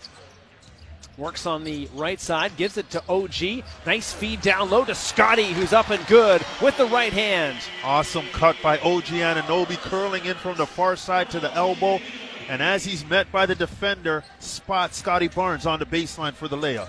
works 1.17 1.47
on 1.47 1.63
the 1.63 1.89
right 1.95 2.21
side, 2.21 2.57
gives 2.57 2.77
it 2.77 2.91
to 2.91 3.03
OG. 3.09 3.63
Nice 3.87 4.13
feed 4.13 4.41
down 4.41 4.69
low 4.69 4.85
to 4.85 4.97
Scotty, 4.97 5.53
who's 5.53 5.73
up 5.73 5.91
and 5.91 6.05
good 6.09 6.45
with 6.61 6.77
the 6.77 6.87
right 6.87 7.13
hand. 7.13 7.59
Awesome 7.85 8.27
cut 8.33 8.57
by 8.61 8.79
OG 8.79 9.05
Anunoby, 9.05 9.77
curling 9.77 10.25
in 10.25 10.35
from 10.35 10.57
the 10.57 10.67
far 10.67 10.97
side 10.97 11.31
to 11.31 11.39
the 11.39 11.55
elbow. 11.55 12.01
And 12.49 12.61
as 12.61 12.85
he's 12.85 13.07
met 13.07 13.31
by 13.31 13.47
the 13.47 13.55
defender, 13.55 14.25
spot 14.41 14.93
Scotty 14.93 15.29
Barnes 15.29 15.67
on 15.67 15.79
the 15.79 15.87
baseline 15.87 16.33
for 16.33 16.49
the 16.49 16.57
layup. 16.57 16.89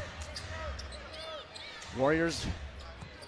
Warriors 1.95 2.47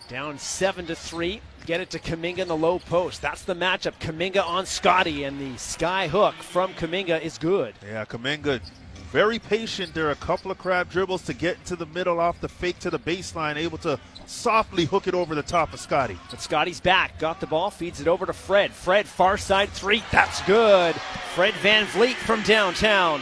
down 0.08 0.38
seven 0.38 0.86
to 0.88 0.96
three. 0.96 1.42
Get 1.66 1.82
it 1.82 1.90
to 1.92 2.00
Kuminga 2.00 2.40
in 2.40 2.48
the 2.48 2.56
low 2.56 2.80
post. 2.80 3.22
That's 3.22 3.42
the 3.42 3.56
matchup. 3.56 3.94
Kuminga 4.00 4.46
on 4.46 4.66
Scotty, 4.66 5.24
and 5.24 5.40
the 5.40 5.58
sky 5.58 6.08
hook 6.08 6.36
from 6.36 6.74
Kuminga 6.74 7.22
is 7.22 7.38
good. 7.38 7.74
Yeah, 7.84 8.06
Kuminga 8.06 8.62
very 9.12 9.40
patient 9.40 9.94
there. 9.94 10.08
Are 10.08 10.12
a 10.12 10.16
couple 10.16 10.52
of 10.52 10.58
crab 10.58 10.90
dribbles 10.90 11.22
to 11.24 11.34
get 11.34 11.58
into 11.58 11.78
the 11.78 11.86
middle 11.86 12.20
off 12.20 12.42
the 12.42 12.50
fake 12.50 12.80
to 12.80 12.90
the 12.90 13.00
baseline, 13.00 13.56
able 13.56 13.78
to 13.80 13.98
softly 14.26 14.84
hook 14.84 15.08
it 15.08 15.14
over 15.14 15.36
the 15.36 15.42
top 15.42 15.74
of 15.74 15.80
Scotty. 15.80 16.18
But 16.30 16.42
Scotty's 16.42 16.82
back, 16.82 17.18
got 17.18 17.40
the 17.40 17.48
ball, 17.48 17.70
feeds 17.72 18.02
it 18.02 18.08
over 18.08 18.26
to 18.26 18.34
Fred. 18.34 18.72
Fred, 18.72 19.08
far 19.08 19.38
side 19.38 19.70
three, 19.70 20.04
that's 20.12 20.42
good. 20.42 20.96
Fred 21.34 21.54
VanVleet 21.56 22.16
from 22.16 22.44
downtown. 22.44 23.22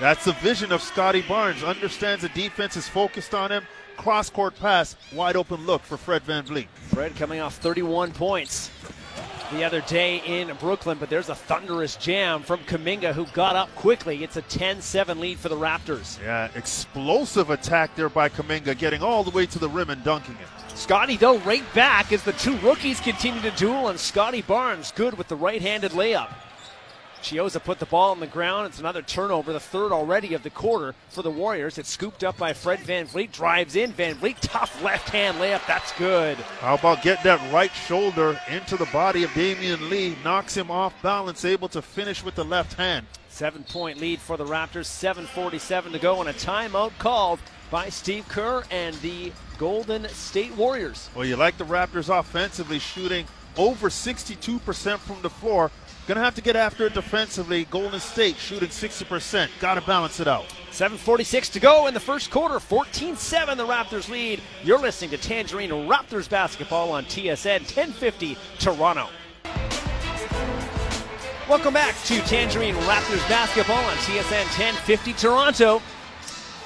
That's 0.00 0.24
the 0.24 0.32
vision 0.32 0.72
of 0.72 0.82
Scotty 0.82 1.22
Barnes. 1.22 1.62
Understands 1.62 2.22
the 2.22 2.28
defense 2.30 2.76
is 2.76 2.88
focused 2.88 3.32
on 3.32 3.52
him. 3.52 3.64
Cross 3.96 4.30
court 4.30 4.58
pass, 4.58 4.96
wide 5.12 5.36
open 5.36 5.64
look 5.66 5.82
for 5.82 5.96
Fred 5.96 6.24
VanVleet. 6.24 6.68
Fred 6.88 7.14
coming 7.16 7.40
off 7.40 7.56
31 7.56 8.12
points 8.12 8.70
the 9.52 9.64
other 9.64 9.82
day 9.82 10.22
in 10.24 10.54
Brooklyn, 10.56 10.96
but 10.98 11.10
there's 11.10 11.28
a 11.28 11.34
thunderous 11.34 11.96
jam 11.96 12.42
from 12.42 12.60
Kuminga 12.60 13.12
who 13.12 13.26
got 13.26 13.54
up 13.54 13.74
quickly. 13.74 14.24
It's 14.24 14.36
a 14.36 14.42
10 14.42 14.80
7 14.80 15.20
lead 15.20 15.38
for 15.38 15.48
the 15.48 15.56
Raptors. 15.56 16.20
Yeah, 16.22 16.48
explosive 16.54 17.50
attack 17.50 17.94
there 17.94 18.08
by 18.08 18.28
Kuminga, 18.28 18.76
getting 18.76 19.02
all 19.02 19.22
the 19.22 19.30
way 19.30 19.46
to 19.46 19.58
the 19.58 19.68
rim 19.68 19.90
and 19.90 20.02
dunking 20.02 20.36
it. 20.36 20.76
Scotty, 20.76 21.16
though, 21.16 21.38
right 21.40 21.64
back 21.74 22.12
as 22.12 22.22
the 22.22 22.32
two 22.32 22.56
rookies 22.58 23.00
continue 23.00 23.42
to 23.42 23.50
duel, 23.52 23.88
and 23.88 24.00
Scotty 24.00 24.42
Barnes 24.42 24.90
good 24.92 25.18
with 25.18 25.28
the 25.28 25.36
right 25.36 25.60
handed 25.60 25.92
layup. 25.92 26.32
Chiozza 27.22 27.62
put 27.62 27.78
the 27.78 27.86
ball 27.86 28.10
on 28.10 28.20
the 28.20 28.26
ground. 28.26 28.66
It's 28.66 28.80
another 28.80 29.02
turnover, 29.02 29.52
the 29.52 29.60
third 29.60 29.92
already 29.92 30.34
of 30.34 30.42
the 30.42 30.50
quarter 30.50 30.94
for 31.08 31.22
the 31.22 31.30
Warriors. 31.30 31.78
It's 31.78 31.88
scooped 31.88 32.24
up 32.24 32.36
by 32.36 32.52
Fred 32.52 32.80
VanVleet. 32.80 33.32
Drives 33.32 33.76
in. 33.76 33.92
VanVleet, 33.92 34.36
tough 34.40 34.82
left 34.82 35.08
hand 35.10 35.38
layup. 35.38 35.66
That's 35.66 35.92
good. 35.98 36.36
How 36.60 36.74
about 36.74 37.02
getting 37.02 37.24
that 37.24 37.52
right 37.52 37.72
shoulder 37.72 38.38
into 38.50 38.76
the 38.76 38.86
body 38.86 39.22
of 39.22 39.30
Damion 39.30 39.88
Lee? 39.88 40.16
Knocks 40.24 40.56
him 40.56 40.70
off 40.70 41.00
balance, 41.02 41.44
able 41.44 41.68
to 41.68 41.80
finish 41.80 42.24
with 42.24 42.34
the 42.34 42.44
left 42.44 42.74
hand. 42.74 43.06
Seven 43.28 43.64
point 43.64 43.98
lead 43.98 44.20
for 44.20 44.36
the 44.36 44.44
Raptors. 44.44 44.86
7.47 44.86 45.92
to 45.92 45.98
go, 45.98 46.20
and 46.20 46.28
a 46.28 46.34
timeout 46.34 46.92
called 46.98 47.38
by 47.70 47.88
Steve 47.88 48.28
Kerr 48.28 48.62
and 48.70 48.94
the 48.96 49.32
Golden 49.56 50.06
State 50.08 50.54
Warriors. 50.56 51.08
Well, 51.14 51.24
you 51.24 51.36
like 51.36 51.56
the 51.56 51.64
Raptors 51.64 52.14
offensively 52.16 52.78
shooting 52.78 53.26
over 53.56 53.88
62% 53.88 54.98
from 54.98 55.22
the 55.22 55.30
floor. 55.30 55.70
Going 56.06 56.18
to 56.18 56.24
have 56.24 56.34
to 56.34 56.42
get 56.42 56.56
after 56.56 56.86
it 56.86 56.94
defensively. 56.94 57.64
Golden 57.66 58.00
State 58.00 58.36
shooting 58.36 58.70
60%. 58.70 59.48
Got 59.60 59.74
to 59.74 59.82
balance 59.82 60.18
it 60.18 60.26
out. 60.26 60.46
7.46 60.72 61.52
to 61.52 61.60
go 61.60 61.86
in 61.86 61.94
the 61.94 62.00
first 62.00 62.30
quarter. 62.30 62.58
14 62.58 63.14
7 63.14 63.56
the 63.56 63.64
Raptors 63.64 64.08
lead. 64.08 64.40
You're 64.64 64.80
listening 64.80 65.10
to 65.10 65.18
Tangerine 65.18 65.70
Raptors 65.70 66.28
basketball 66.28 66.90
on 66.90 67.04
TSN 67.04 67.60
1050 67.60 68.36
Toronto. 68.58 69.08
Welcome 71.48 71.74
back 71.74 71.94
to 72.04 72.20
Tangerine 72.22 72.74
Raptors 72.74 73.28
basketball 73.28 73.84
on 73.84 73.96
TSN 73.98 74.46
1050 74.58 75.12
Toronto. 75.12 75.78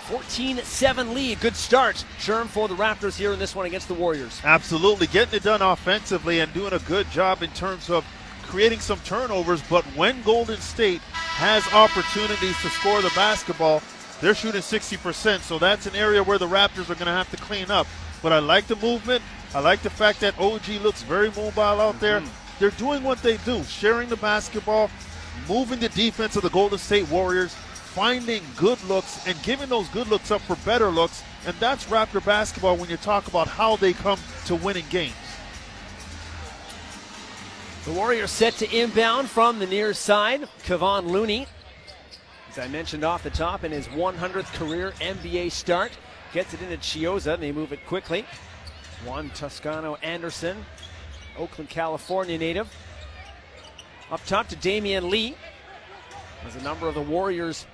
14 0.06 0.58
7 0.58 1.14
lead. 1.14 1.40
Good 1.40 1.56
start, 1.56 1.96
Sherm, 2.18 2.46
for 2.46 2.68
the 2.68 2.74
Raptors 2.74 3.18
here 3.18 3.32
in 3.34 3.38
this 3.38 3.54
one 3.54 3.66
against 3.66 3.88
the 3.88 3.94
Warriors. 3.94 4.40
Absolutely. 4.44 5.08
Getting 5.08 5.34
it 5.34 5.42
done 5.42 5.60
offensively 5.60 6.40
and 6.40 6.54
doing 6.54 6.72
a 6.72 6.78
good 6.78 7.10
job 7.10 7.42
in 7.42 7.50
terms 7.50 7.90
of 7.90 8.02
creating 8.46 8.80
some 8.80 8.98
turnovers. 9.00 9.62
But 9.68 9.84
when 9.96 10.22
Golden 10.22 10.60
State 10.60 11.00
has 11.12 11.66
opportunities 11.72 12.60
to 12.62 12.68
score 12.70 13.02
the 13.02 13.12
basketball, 13.14 13.82
they're 14.20 14.34
shooting 14.34 14.62
60%. 14.62 15.40
So 15.40 15.58
that's 15.58 15.86
an 15.86 15.94
area 15.94 16.22
where 16.22 16.38
the 16.38 16.48
Raptors 16.48 16.90
are 16.90 16.94
going 16.94 17.06
to 17.06 17.12
have 17.12 17.30
to 17.30 17.36
clean 17.36 17.70
up. 17.70 17.86
But 18.22 18.32
I 18.32 18.38
like 18.38 18.66
the 18.66 18.76
movement. 18.76 19.22
I 19.54 19.60
like 19.60 19.82
the 19.82 19.90
fact 19.90 20.20
that 20.20 20.38
OG 20.38 20.68
looks 20.82 21.02
very 21.02 21.28
mobile 21.30 21.60
out 21.60 22.00
there. 22.00 22.20
Mm-hmm. 22.20 22.58
They're 22.58 22.70
doing 22.70 23.02
what 23.02 23.22
they 23.22 23.36
do, 23.38 23.62
sharing 23.64 24.08
the 24.08 24.16
basketball, 24.16 24.90
moving 25.48 25.78
the 25.78 25.90
defense 25.90 26.36
of 26.36 26.42
the 26.42 26.50
Golden 26.50 26.78
State 26.78 27.08
Warriors, 27.10 27.54
finding 27.54 28.42
good 28.56 28.82
looks 28.84 29.26
and 29.26 29.40
giving 29.42 29.68
those 29.68 29.88
good 29.88 30.08
looks 30.08 30.30
up 30.30 30.40
for 30.42 30.56
better 30.56 30.88
looks. 30.88 31.22
And 31.46 31.54
that's 31.60 31.84
Raptor 31.86 32.24
basketball 32.24 32.76
when 32.76 32.90
you 32.90 32.96
talk 32.96 33.28
about 33.28 33.46
how 33.46 33.76
they 33.76 33.92
come 33.92 34.18
to 34.46 34.56
winning 34.56 34.86
games. 34.90 35.14
The 37.86 37.92
Warriors 37.92 38.32
set 38.32 38.54
to 38.54 38.76
inbound 38.76 39.30
from 39.30 39.60
the 39.60 39.66
near 39.66 39.94
side. 39.94 40.48
Kevon 40.64 41.06
Looney, 41.06 41.46
as 42.50 42.58
I 42.58 42.66
mentioned 42.66 43.04
off 43.04 43.22
the 43.22 43.30
top, 43.30 43.62
in 43.62 43.70
his 43.70 43.86
100th 43.86 44.52
career 44.54 44.92
NBA 44.98 45.52
start, 45.52 45.92
gets 46.32 46.52
it 46.52 46.60
into 46.62 46.78
Chiozza. 46.78 47.34
And 47.34 47.42
they 47.44 47.52
move 47.52 47.72
it 47.72 47.86
quickly. 47.86 48.26
Juan 49.04 49.30
Toscano 49.30 49.94
Anderson, 50.02 50.66
Oakland, 51.38 51.70
California 51.70 52.36
native. 52.36 52.68
Up 54.10 54.20
top 54.26 54.48
to 54.48 54.56
Damion 54.56 55.08
Lee. 55.08 55.36
As 56.44 56.56
a 56.56 56.62
number 56.64 56.88
of 56.88 56.96
the 56.96 57.02
Warriors 57.02 57.68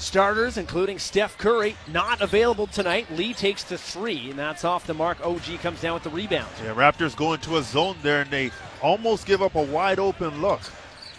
starters, 0.00 0.56
including 0.56 0.98
Steph 0.98 1.36
Curry, 1.38 1.76
not 1.92 2.20
available 2.20 2.66
tonight. 2.66 3.06
Lee 3.12 3.34
takes 3.34 3.62
the 3.62 3.78
three, 3.78 4.30
and 4.30 4.38
that's 4.38 4.64
off 4.64 4.86
the 4.86 4.94
mark. 4.94 5.24
OG 5.24 5.60
comes 5.62 5.80
down 5.80 5.94
with 5.94 6.02
the 6.02 6.10
rebound. 6.10 6.48
Yeah, 6.62 6.74
Raptors 6.74 7.14
go 7.14 7.34
into 7.34 7.56
a 7.58 7.62
zone 7.62 7.96
there, 8.02 8.22
and 8.22 8.30
they 8.30 8.50
almost 8.82 9.26
give 9.26 9.42
up 9.42 9.54
a 9.54 9.62
wide 9.62 9.98
open 9.98 10.40
look. 10.40 10.60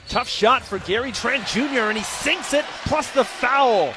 Tough 0.07 0.27
shot 0.27 0.63
for 0.63 0.79
Gary 0.79 1.11
Trent 1.11 1.45
Jr., 1.47 1.89
and 1.89 1.97
he 1.97 2.03
sinks 2.03 2.53
it, 2.53 2.65
plus 2.85 3.11
the 3.11 3.23
foul. 3.23 3.93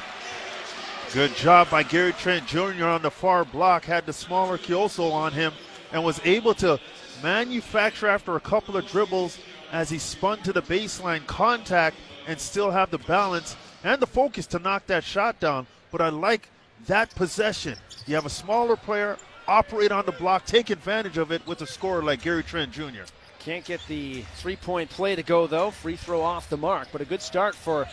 Good 1.13 1.35
job 1.35 1.69
by 1.69 1.83
Gary 1.83 2.13
Trent 2.13 2.45
Jr. 2.47 2.85
on 2.85 3.01
the 3.01 3.11
far 3.11 3.43
block, 3.43 3.85
had 3.85 4.05
the 4.05 4.13
smaller 4.13 4.57
Chiozza 4.57 5.11
on 5.11 5.33
him, 5.33 5.51
and 5.91 6.03
was 6.03 6.19
able 6.23 6.53
to 6.55 6.79
manufacture 7.23 8.07
after 8.07 8.35
a 8.35 8.39
couple 8.39 8.77
of 8.77 8.87
dribbles 8.87 9.39
as 9.71 9.89
he 9.89 9.97
spun 9.97 10.39
to 10.39 10.53
the 10.53 10.61
baseline 10.61 11.25
contact 11.25 11.97
and 12.27 12.39
still 12.39 12.71
have 12.71 12.91
the 12.91 12.97
balance 12.99 13.55
and 13.85 14.01
the 14.01 14.07
focus 14.07 14.47
to 14.47 14.59
knock 14.59 14.87
that 14.87 15.03
shot 15.03 15.39
down. 15.39 15.67
But 15.91 16.01
I 16.01 16.09
like 16.09 16.49
that 16.87 17.13
possession. 17.15 17.77
You 18.07 18.15
have 18.15 18.25
a 18.25 18.31
smaller 18.31 18.75
player 18.75 19.17
operate 19.47 19.91
on 19.91 20.05
the 20.07 20.11
block, 20.11 20.45
take 20.45 20.71
advantage 20.71 21.19
of 21.19 21.31
it 21.31 21.45
with 21.45 21.61
a 21.61 21.67
scorer 21.67 22.01
like 22.01 22.23
Gary 22.23 22.43
Trent 22.43 22.71
Jr. 22.71 23.03
Can't 23.37 23.63
get 23.63 23.79
the 23.87 24.23
three 24.37 24.55
point 24.55 24.89
play 24.89 25.15
to 25.15 25.21
go, 25.21 25.45
though. 25.45 25.69
Free 25.69 25.95
throw 25.95 26.21
off 26.21 26.49
the 26.49 26.57
mark, 26.57 26.87
but 26.91 27.01
a 27.01 27.05
good 27.05 27.21
start 27.21 27.53
for 27.53 27.87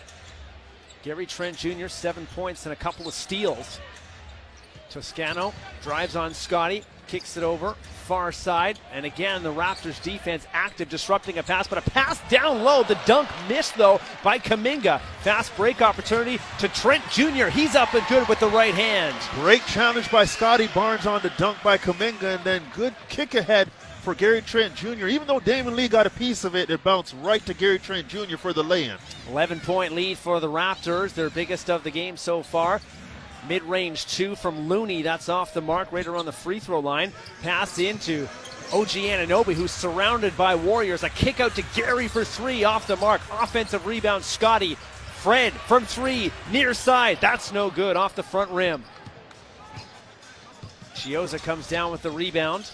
Gary 1.02 1.26
Trent 1.26 1.58
Jr., 1.58 1.88
seven 1.88 2.26
points 2.34 2.64
and 2.64 2.72
a 2.72 2.76
couple 2.76 3.06
of 3.06 3.12
steals. 3.12 3.78
Toscano 4.90 5.52
drives 5.82 6.16
on 6.16 6.34
Scotty, 6.34 6.84
kicks 7.06 7.36
it 7.36 7.42
over, 7.42 7.74
far 8.04 8.32
side, 8.32 8.78
and 8.92 9.06
again 9.06 9.42
the 9.42 9.52
Raptors 9.52 10.02
defense 10.02 10.46
active, 10.52 10.88
disrupting 10.88 11.38
a 11.38 11.42
pass, 11.42 11.66
but 11.66 11.78
a 11.78 11.90
pass 11.90 12.20
down 12.28 12.62
low. 12.62 12.82
The 12.82 12.98
dunk 13.06 13.28
missed 13.48 13.76
though 13.76 14.00
by 14.22 14.38
Kuminga. 14.38 15.00
Fast 15.22 15.54
break 15.56 15.80
opportunity 15.80 16.38
to 16.58 16.68
Trent 16.68 17.02
Jr. 17.10 17.46
He's 17.46 17.74
up 17.74 17.94
and 17.94 18.06
good 18.08 18.28
with 18.28 18.40
the 18.40 18.48
right 18.48 18.74
hand. 18.74 19.14
Great 19.40 19.64
challenge 19.66 20.10
by 20.10 20.24
Scotty 20.24 20.68
Barnes 20.68 21.06
on 21.06 21.22
the 21.22 21.30
dunk 21.38 21.58
by 21.62 21.78
Kuminga, 21.78 22.36
and 22.36 22.44
then 22.44 22.62
good 22.74 22.94
kick 23.08 23.34
ahead 23.34 23.70
for 24.02 24.14
Gary 24.14 24.42
Trent 24.42 24.74
Jr. 24.74 25.06
Even 25.06 25.28
though 25.28 25.38
Damion 25.38 25.76
Lee 25.76 25.86
got 25.86 26.06
a 26.06 26.10
piece 26.10 26.42
of 26.42 26.56
it, 26.56 26.70
it 26.70 26.82
bounced 26.82 27.14
right 27.22 27.44
to 27.46 27.54
Gary 27.54 27.78
Trent 27.78 28.08
Jr. 28.08 28.36
for 28.36 28.52
the 28.52 28.62
lay 28.62 28.86
in. 28.86 28.96
11 29.30 29.60
point 29.60 29.94
lead 29.94 30.18
for 30.18 30.40
the 30.40 30.48
Raptors, 30.48 31.14
their 31.14 31.30
biggest 31.30 31.70
of 31.70 31.84
the 31.84 31.90
game 31.90 32.16
so 32.16 32.42
far. 32.42 32.80
Mid 33.48 33.62
range 33.64 34.06
two 34.06 34.36
from 34.36 34.68
Looney. 34.68 35.02
That's 35.02 35.28
off 35.28 35.54
the 35.54 35.60
mark 35.60 35.90
right 35.92 36.06
around 36.06 36.26
the 36.26 36.32
free 36.32 36.60
throw 36.60 36.80
line. 36.80 37.12
Pass 37.42 37.78
into 37.78 38.28
OG 38.72 38.88
Anunoby, 38.88 39.54
who's 39.54 39.72
surrounded 39.72 40.36
by 40.36 40.54
Warriors. 40.54 41.02
A 41.02 41.10
kick 41.10 41.40
out 41.40 41.54
to 41.56 41.64
Gary 41.74 42.08
for 42.08 42.24
three 42.24 42.64
off 42.64 42.86
the 42.86 42.96
mark. 42.96 43.20
Offensive 43.32 43.86
rebound, 43.86 44.24
Scotty. 44.24 44.76
Fred 45.22 45.52
from 45.52 45.84
three, 45.84 46.32
near 46.50 46.74
side. 46.74 47.18
That's 47.20 47.52
no 47.52 47.70
good 47.70 47.96
off 47.96 48.16
the 48.16 48.22
front 48.22 48.50
rim. 48.50 48.82
Chiozza 50.94 51.42
comes 51.42 51.68
down 51.68 51.92
with 51.92 52.02
the 52.02 52.10
rebound. 52.10 52.70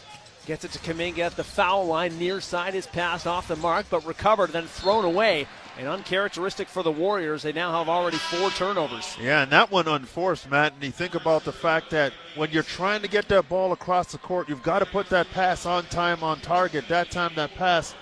Gets 0.46 0.64
it 0.64 0.72
to 0.72 0.78
Kuminga 0.78 1.18
at 1.18 1.37
the 1.37 1.44
foul 1.44 1.87
line. 1.87 2.18
Near 2.18 2.40
side 2.40 2.75
is 2.75 2.87
passed 2.87 3.26
off 3.26 3.48
the 3.48 3.56
mark, 3.56 3.87
but 3.90 4.06
recovered, 4.06 4.50
then 4.50 4.66
thrown 4.66 5.04
away. 5.04 5.46
And 5.78 5.87
uncharacteristic 5.87 6.66
for 6.66 6.82
the 6.82 6.90
Warriors, 6.90 7.42
they 7.42 7.52
now 7.52 7.73
have 7.78 7.88
already 7.88 8.16
four 8.16 8.50
turnovers. 8.50 9.16
Yeah, 9.23 9.42
and 9.42 9.52
that 9.52 9.70
one 9.70 9.87
unforced, 9.87 10.50
Matt. 10.50 10.73
And 10.75 10.82
you 10.82 10.90
think 10.90 11.14
about 11.14 11.44
the 11.44 11.52
fact 11.52 11.90
that 11.90 12.12
when 12.35 12.50
you're 12.50 12.64
trying 12.64 13.00
to 13.02 13.08
get 13.08 13.28
that 13.28 13.49
ball 13.49 13.70
across 13.70 14.11
the 14.11 14.18
court, 14.18 14.49
you've 14.49 14.64
got 14.64 14.80
to 14.80 14.87
put 14.87 15.08
that 15.11 15.30
pass 15.30 15.66
on 15.66 15.85
time, 15.85 16.25
on 16.25 16.40
target. 16.40 16.88
That 16.88 17.12
time, 17.12 17.30
that 17.37 17.54
pass 17.54 17.94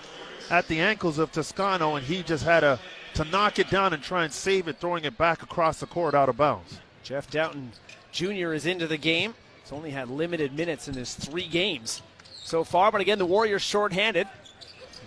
at 0.50 0.66
the 0.68 0.80
ankles 0.80 1.18
of 1.18 1.32
Toscano, 1.32 1.96
and 1.96 2.06
he 2.06 2.22
just 2.22 2.44
had 2.44 2.64
a 2.64 2.80
to 3.14 3.24
knock 3.24 3.58
it 3.58 3.70
down 3.70 3.92
and 3.92 4.02
try 4.02 4.24
and 4.24 4.32
save 4.32 4.68
it, 4.68 4.78
throwing 4.78 5.04
it 5.04 5.16
back 5.16 5.42
across 5.42 5.80
the 5.80 5.86
court 5.86 6.14
out 6.14 6.28
of 6.28 6.36
bounds. 6.36 6.78
Jeff 7.02 7.30
Dowtin 7.30 7.68
Jr. 8.12 8.52
is 8.52 8.66
into 8.66 8.86
the 8.86 8.96
game. 8.98 9.34
He's 9.62 9.72
only 9.72 9.90
had 9.90 10.08
limited 10.08 10.54
minutes 10.54 10.88
in 10.88 10.94
his 10.94 11.14
three 11.14 11.46
games 11.46 12.02
so 12.42 12.64
far. 12.64 12.92
But 12.92 13.00
again, 13.00 13.18
the 13.18 13.26
Warriors 13.26 13.62
shorthanded. 13.62 14.28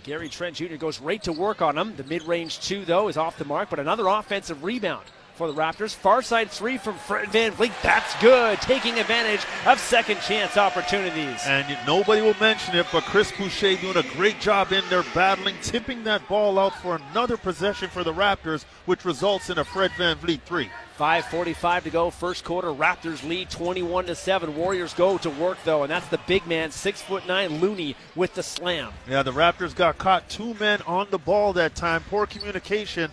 Gary 0.03 0.29
Trent 0.29 0.55
Jr. 0.55 0.75
goes 0.75 0.99
right 0.99 1.21
to 1.23 1.33
work 1.33 1.61
on 1.61 1.77
him. 1.77 1.95
The 1.95 2.03
mid 2.03 2.23
range 2.23 2.59
two, 2.59 2.85
though, 2.85 3.07
is 3.07 3.17
off 3.17 3.37
the 3.37 3.45
mark, 3.45 3.69
but 3.69 3.79
another 3.79 4.07
offensive 4.07 4.63
rebound 4.63 5.05
for 5.39 5.47
the 5.49 5.53
Raptors. 5.53 5.95
Far 5.95 6.21
side 6.21 6.51
three 6.51 6.77
from 6.77 6.95
Fred 6.95 7.29
VanVleet. 7.29 7.71
That's 7.81 8.13
good, 8.21 8.59
taking 8.59 8.99
advantage 8.99 9.39
of 9.65 9.79
second 9.79 10.19
chance 10.19 10.57
opportunities. 10.57 11.41
And 11.45 11.77
nobody 11.87 12.21
will 12.21 12.35
mention 12.41 12.75
it, 12.75 12.85
but 12.91 13.03
Chris 13.05 13.31
Boucher 13.31 13.77
doing 13.77 13.95
a 13.95 14.03
great 14.17 14.41
job 14.41 14.73
in 14.73 14.83
there 14.89 15.05
battling, 15.15 15.55
tipping 15.61 16.03
that 16.03 16.27
ball 16.27 16.59
out 16.59 16.75
for 16.81 16.99
another 17.11 17.37
possession 17.37 17.87
for 17.89 18.03
the 18.03 18.13
Raptors, 18.13 18.65
which 18.85 19.05
results 19.05 19.49
in 19.49 19.57
a 19.57 19.63
Fred 19.63 19.91
VanVleet 19.91 20.41
three. 20.41 20.69
5:45 20.99 21.85
to 21.85 21.89
go, 21.89 22.09
first 22.09 22.43
quarter. 22.43 22.73
Raptors 22.73 23.25
lead 23.25 23.49
21 23.49 24.07
to 24.07 24.15
seven. 24.15 24.57
Warriors 24.57 24.93
go 24.93 25.17
to 25.19 25.29
work 25.29 25.57
though, 25.63 25.83
and 25.83 25.89
that's 25.89 26.07
the 26.07 26.19
big 26.27 26.45
man, 26.45 26.71
six 26.71 27.01
foot 27.01 27.25
nine 27.25 27.61
Looney 27.61 27.95
with 28.15 28.33
the 28.33 28.43
slam. 28.43 28.91
Yeah, 29.07 29.23
the 29.23 29.31
Raptors 29.31 29.73
got 29.73 29.97
caught 29.97 30.27
two 30.27 30.53
men 30.55 30.81
on 30.81 31.07
the 31.09 31.17
ball 31.17 31.53
that 31.53 31.75
time. 31.75 32.03
Poor 32.09 32.25
communication. 32.25 33.09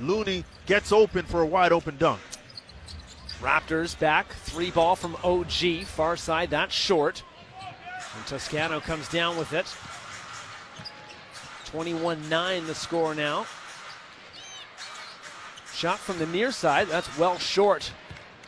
Looney 0.00 0.44
gets 0.66 0.92
open 0.92 1.24
for 1.24 1.40
a 1.40 1.46
wide 1.46 1.72
open 1.72 1.96
dunk. 1.96 2.20
Raptors 3.40 3.98
back, 3.98 4.32
three 4.32 4.70
ball 4.70 4.96
from 4.96 5.16
OG, 5.24 5.84
far 5.84 6.16
side, 6.16 6.50
that's 6.50 6.74
short. 6.74 7.22
And 8.16 8.26
Toscano 8.26 8.80
comes 8.80 9.08
down 9.08 9.36
with 9.36 9.52
it. 9.52 9.66
21 11.66 12.28
9 12.28 12.66
the 12.66 12.74
score 12.74 13.14
now. 13.14 13.46
Shot 15.74 15.98
from 15.98 16.18
the 16.18 16.26
near 16.26 16.52
side. 16.52 16.88
That's 16.88 17.18
well 17.18 17.38
short 17.38 17.90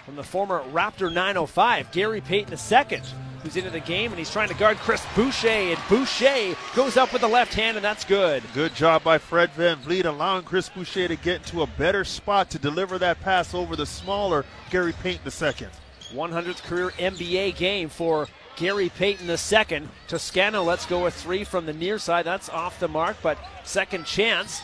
from 0.04 0.16
the 0.16 0.22
former 0.22 0.62
Raptor 0.72 1.12
905, 1.12 1.90
Gary 1.90 2.20
Payton 2.20 2.52
II, 2.52 3.00
who's 3.44 3.56
into 3.56 3.70
the 3.70 3.80
game 3.80 4.10
and 4.10 4.18
he's 4.18 4.30
trying 4.30 4.48
to 4.48 4.54
guard 4.54 4.78
Chris 4.78 5.04
Boucher. 5.14 5.48
And 5.48 5.78
Boucher 5.88 6.56
goes 6.74 6.96
up 6.96 7.12
with 7.12 7.20
the 7.20 7.28
left 7.28 7.54
hand, 7.54 7.76
and 7.76 7.84
that's 7.84 8.04
good. 8.04 8.42
Good 8.54 8.74
job 8.74 9.04
by 9.04 9.18
Fred 9.18 9.50
Van 9.50 9.76
VanVleet, 9.76 10.06
allowing 10.06 10.44
Chris 10.44 10.68
Boucher 10.68 11.08
to 11.08 11.16
get 11.16 11.42
into 11.42 11.62
a 11.62 11.66
better 11.66 12.04
spot 12.04 12.50
to 12.50 12.58
deliver 12.58 12.98
that 12.98 13.20
pass 13.20 13.54
over 13.54 13.76
the 13.76 13.87
smaller 13.87 14.44
Gary 14.70 14.94
Payton 15.02 15.26
II. 15.26 15.68
100th 16.12 16.62
career 16.62 16.90
NBA 16.90 17.57
game 17.57 17.88
for 17.88 18.28
Gary 18.57 18.88
Payton 18.88 19.28
II. 19.28 19.88
Toscano 20.09 20.62
let's 20.62 20.87
go 20.87 21.04
with 21.04 21.14
three 21.14 21.44
from 21.44 21.66
the 21.66 21.72
near 21.72 21.98
side. 21.98 22.24
That's 22.24 22.48
off 22.48 22.80
the 22.80 22.88
mark, 22.88 23.16
but 23.22 23.38
second 23.64 24.07
chance. 24.07 24.61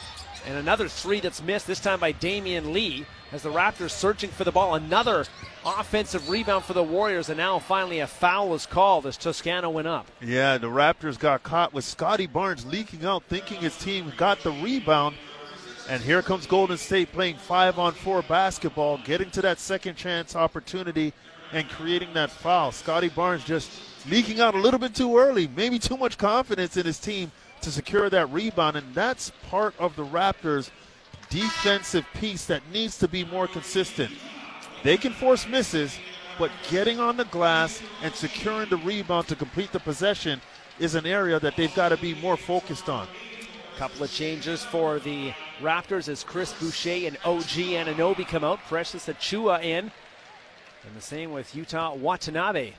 And 0.46 0.56
another 0.56 0.88
three 0.88 1.20
that's 1.20 1.42
missed, 1.42 1.66
this 1.66 1.80
time 1.80 2.00
by 2.00 2.12
Damion 2.12 2.72
Lee, 2.72 3.06
as 3.32 3.42
the 3.42 3.50
Raptors 3.50 3.90
searching 3.90 4.30
for 4.30 4.44
the 4.44 4.52
ball. 4.52 4.74
Another 4.74 5.24
offensive 5.64 6.28
rebound 6.28 6.64
for 6.64 6.72
the 6.72 6.82
Warriors, 6.82 7.28
and 7.28 7.36
now 7.36 7.58
finally 7.58 8.00
a 8.00 8.06
foul 8.06 8.54
is 8.54 8.66
called 8.66 9.06
as 9.06 9.16
Toscano 9.16 9.70
went 9.70 9.86
up. 9.86 10.06
Yeah, 10.20 10.58
the 10.58 10.68
Raptors 10.68 11.18
got 11.18 11.42
caught 11.42 11.72
with 11.72 11.84
Scotty 11.84 12.26
Barnes 12.26 12.64
leaking 12.66 13.04
out, 13.04 13.22
thinking 13.24 13.58
his 13.58 13.76
team 13.76 14.12
got 14.16 14.40
the 14.40 14.52
rebound. 14.52 15.16
And 15.88 16.02
here 16.02 16.22
comes 16.22 16.46
Golden 16.46 16.78
State 16.78 17.12
playing 17.12 17.36
five 17.36 17.78
on 17.78 17.92
four 17.92 18.22
basketball, 18.22 18.98
getting 18.98 19.30
to 19.32 19.42
that 19.42 19.58
second 19.58 19.96
chance 19.96 20.36
opportunity 20.36 21.12
and 21.52 21.68
creating 21.68 22.14
that 22.14 22.30
foul. 22.30 22.70
Scotty 22.70 23.08
Barnes 23.08 23.44
just 23.44 23.70
leaking 24.08 24.40
out 24.40 24.54
a 24.54 24.58
little 24.58 24.78
bit 24.78 24.94
too 24.94 25.18
early, 25.18 25.48
maybe 25.48 25.78
too 25.78 25.96
much 25.96 26.16
confidence 26.16 26.76
in 26.76 26.86
his 26.86 26.98
team 26.98 27.32
to 27.62 27.70
secure 27.70 28.10
that 28.10 28.30
rebound. 28.30 28.76
And 28.76 28.94
that's 28.94 29.32
part 29.48 29.74
of 29.78 29.96
the 29.96 30.04
Raptors' 30.04 30.70
defensive 31.28 32.06
piece 32.14 32.46
that 32.46 32.62
needs 32.72 32.98
to 32.98 33.08
be 33.08 33.24
more 33.24 33.46
consistent. 33.46 34.10
They 34.82 34.96
can 34.96 35.12
force 35.12 35.46
misses, 35.46 35.98
but 36.38 36.50
getting 36.70 36.98
on 36.98 37.16
the 37.16 37.26
glass 37.26 37.82
and 38.02 38.14
securing 38.14 38.70
the 38.70 38.78
rebound 38.78 39.28
to 39.28 39.36
complete 39.36 39.72
the 39.72 39.80
possession 39.80 40.40
is 40.78 40.94
an 40.94 41.06
area 41.06 41.38
that 41.38 41.56
they've 41.56 41.74
got 41.74 41.90
to 41.90 41.96
be 41.98 42.14
more 42.14 42.36
focused 42.36 42.88
on. 42.88 43.06
Couple 43.76 44.04
of 44.04 44.12
changes 44.12 44.64
for 44.64 44.98
the 44.98 45.32
Raptors 45.60 46.08
as 46.08 46.24
Chris 46.24 46.52
Boucher 46.54 47.06
and 47.06 47.16
OG 47.24 47.44
Anunoby 47.44 48.26
come 48.26 48.44
out. 48.44 48.58
Precious 48.68 49.06
Achiuwa 49.06 49.62
in. 49.62 49.90
And 50.86 50.96
the 50.96 51.00
same 51.00 51.32
with 51.32 51.52
Yuta 51.54 51.96
Watanabe 51.96 52.72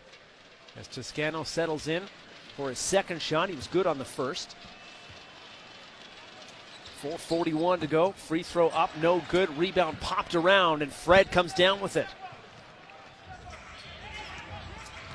as 0.79 0.87
Toscano 0.87 1.43
settles 1.43 1.87
in 1.87 2.03
for 2.55 2.69
his 2.69 2.79
second 2.79 3.21
shot. 3.21 3.49
He 3.49 3.55
was 3.55 3.67
good 3.67 3.87
on 3.87 3.97
the 3.97 4.05
first. 4.05 4.55
441 7.01 7.79
to 7.79 7.87
go. 7.87 8.11
Free 8.11 8.43
throw 8.43 8.67
up, 8.69 8.91
no 9.01 9.23
good. 9.29 9.57
Rebound 9.57 9.99
popped 9.99 10.35
around, 10.35 10.83
and 10.83 10.91
Fred 10.91 11.31
comes 11.31 11.53
down 11.53 11.81
with 11.81 11.97
it. 11.97 12.07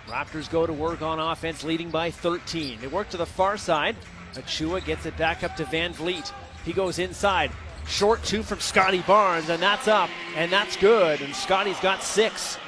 Raptors 0.09 0.51
go 0.51 0.66
to 0.66 0.72
work 0.72 1.03
on 1.03 1.20
offense, 1.20 1.64
leading 1.64 1.90
by 1.90 2.11
13. 2.11 2.81
They 2.81 2.87
work 2.87 3.09
to 3.11 3.16
the 3.16 3.27
far 3.27 3.57
side. 3.57 3.96
Achiuwa 4.35 4.85
gets 4.85 5.07
it 5.07 5.16
back 5.16 5.42
up 5.44 5.57
to 5.57 5.64
VanVleet. 5.64 6.33
He 6.64 6.72
goes 6.72 6.99
inside. 6.99 7.51
Short 7.87 8.22
two 8.25 8.42
from 8.42 8.59
Scotty 8.59 9.03
Barnes, 9.03 9.49
and 9.49 9.62
that's 9.62 9.87
up, 9.87 10.11
and 10.35 10.51
that's 10.51 10.77
good. 10.77 11.20
And 11.20 11.35
Scotty's 11.35 11.79
got 11.81 12.03
six. 12.03 12.59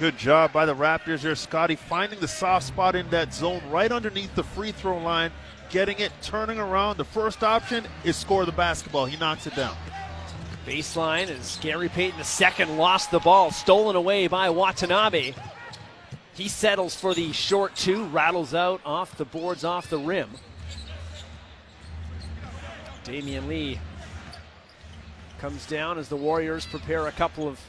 Good 0.00 0.18
job 0.18 0.52
by 0.52 0.66
the 0.66 0.74
Raptors 0.74 1.20
here. 1.20 1.36
Scotty 1.36 1.76
finding 1.76 2.18
the 2.18 2.26
soft 2.26 2.66
spot 2.66 2.96
in 2.96 3.08
that 3.10 3.32
zone 3.32 3.62
right 3.70 3.92
underneath 3.92 4.34
the 4.34 4.42
free 4.42 4.72
throw 4.72 4.98
line, 4.98 5.30
getting 5.70 6.00
it, 6.00 6.10
turning 6.20 6.58
around. 6.58 6.96
The 6.96 7.04
first 7.04 7.44
option 7.44 7.84
is 8.02 8.16
score 8.16 8.44
the 8.44 8.50
basketball. 8.50 9.06
He 9.06 9.16
knocks 9.16 9.46
it 9.46 9.54
down. 9.54 9.76
Baseline 10.66 11.30
is 11.30 11.58
Gary 11.60 11.88
Payton 11.88 12.18
the 12.18 12.24
second 12.24 12.76
lost 12.76 13.12
the 13.12 13.20
ball, 13.20 13.52
stolen 13.52 13.94
away 13.94 14.26
by 14.26 14.50
Watanabe. 14.50 15.34
He 16.34 16.48
settles 16.48 16.96
for 16.96 17.14
the 17.14 17.32
short 17.32 17.76
two, 17.76 18.06
rattles 18.06 18.52
out 18.52 18.80
off 18.84 19.16
the 19.16 19.24
boards, 19.24 19.62
off 19.62 19.88
the 19.90 19.98
rim. 19.98 20.30
Damion 23.04 23.46
Lee 23.46 23.78
comes 25.38 25.66
down 25.66 25.98
as 25.98 26.08
the 26.08 26.16
Warriors 26.16 26.66
prepare 26.66 27.06
a 27.06 27.12
couple 27.12 27.46
of 27.46 27.60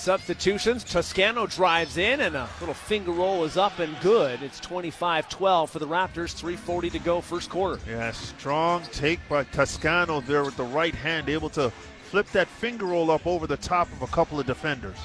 substitutions. 0.00 0.82
Toscano 0.82 1.46
drives 1.46 1.98
in, 1.98 2.20
and 2.20 2.34
a 2.34 2.48
little 2.58 2.74
finger 2.74 3.12
roll 3.12 3.44
is 3.44 3.56
up 3.56 3.78
and 3.78 3.98
good. 4.00 4.42
It's 4.42 4.58
25 4.60 5.28
12 5.28 5.70
for 5.70 5.78
the 5.78 5.86
Raptors, 5.86 6.34
3.40 6.40 6.92
to 6.92 6.98
go, 6.98 7.20
first 7.20 7.50
quarter. 7.50 7.80
Yeah, 7.88 8.10
strong 8.12 8.82
take 8.92 9.20
by 9.28 9.44
Toscano 9.44 10.20
there 10.22 10.44
with 10.44 10.56
the 10.56 10.64
right 10.64 10.94
hand, 10.94 11.28
able 11.28 11.50
to 11.50 11.70
flip 12.10 12.26
that 12.32 12.48
finger 12.48 12.86
roll 12.86 13.10
up 13.10 13.26
over 13.26 13.46
the 13.46 13.58
top 13.58 13.92
of 13.92 14.02
a 14.02 14.06
couple 14.08 14.40
of 14.40 14.46
defenders. 14.46 14.96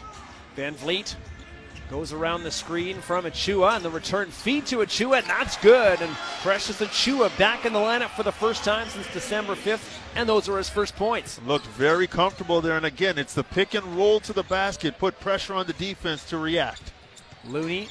VanVleet 0.56 1.16
goes 1.90 2.12
around 2.14 2.44
the 2.44 2.52
screen 2.52 3.00
from 3.00 3.26
Achiuwa, 3.26 3.76
and 3.76 3.86
the 3.86 3.90
return 3.90 4.32
feed 4.32 4.66
to 4.68 4.78
Achiuwa, 4.78 5.20
and 5.20 5.28
that's 5.28 5.58
good. 5.58 6.02
And 6.02 6.12
Precious 6.42 6.82
Achiuwa 6.82 7.38
back 7.38 7.66
in 7.66 7.74
the 7.74 7.80
lineup 7.80 8.10
for 8.10 8.24
the 8.24 8.32
first 8.32 8.64
time 8.64 8.88
since 8.90 9.12
December 9.14 9.56
5th, 9.56 10.00
and 10.16 10.28
those 10.28 10.50
are 10.50 10.58
his 10.58 10.70
first 10.70 10.96
points. 10.96 11.40
Looked 11.46 11.68
very 11.68 12.08
comfortable 12.08 12.62
there, 12.62 12.78
and 12.78 12.86
again, 12.86 13.18
it's 13.18 13.34
the 13.34 13.44
pick 13.44 13.74
and 13.76 13.86
roll 13.96 14.20
to 14.22 14.34
the 14.34 14.44
basket, 14.44 14.98
put 14.98 15.20
pressure 15.20 15.54
on 15.54 15.68
the 15.68 15.74
defense 15.74 16.24
to 16.30 16.38
react. 16.38 16.92
Looney 17.48 17.90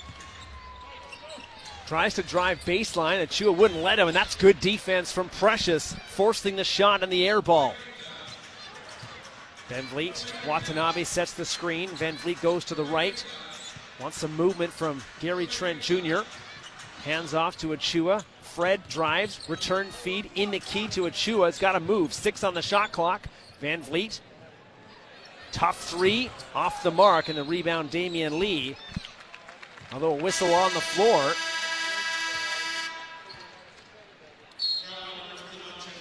tries 1.86 2.14
to 2.14 2.22
drive 2.22 2.58
baseline. 2.64 3.22
Achiuwa 3.24 3.56
wouldn't 3.56 3.80
let 3.80 3.98
him, 3.98 4.08
and 4.08 4.16
that's 4.16 4.34
good 4.34 4.58
defense 4.58 5.12
from 5.12 5.28
Precious, 5.28 5.94
forcing 6.08 6.56
the 6.56 6.64
shot 6.64 7.02
on 7.02 7.10
the 7.10 7.28
air 7.28 7.40
ball. 7.40 7.74
VanVleet, 9.68 10.46
Watanabe 10.46 11.04
sets 11.04 11.32
the 11.32 11.44
screen. 11.44 11.88
VanVleet 11.90 12.42
goes 12.42 12.64
to 12.66 12.74
the 12.74 12.84
right. 12.84 13.24
Wants 14.00 14.18
some 14.18 14.34
movement 14.36 14.72
from 14.72 15.02
Gary 15.20 15.46
Trent 15.46 15.80
Jr. 15.80 16.20
Hands 17.04 17.32
off 17.34 17.56
to 17.58 17.68
Achiuwa. 17.68 18.24
Fred 18.42 18.86
drives, 18.88 19.40
return 19.48 19.88
feed 19.90 20.30
in 20.34 20.50
the 20.50 20.60
key 20.60 20.88
to 20.88 21.02
Achiuwa. 21.02 21.48
It's 21.48 21.58
got 21.58 21.72
to 21.72 21.80
move. 21.80 22.12
Six 22.12 22.42
on 22.44 22.54
the 22.54 22.62
shot 22.62 22.92
clock. 22.92 23.26
VanVleet. 23.62 24.20
Tough 25.52 25.78
three 25.84 26.30
off 26.54 26.82
the 26.82 26.90
mark, 26.90 27.28
and 27.28 27.38
the 27.38 27.44
rebound, 27.44 27.90
Damion 27.90 28.38
Lee. 28.38 28.76
Although 29.92 30.18
a 30.18 30.22
whistle 30.22 30.52
on 30.52 30.72
the 30.74 30.80
floor. 30.80 31.32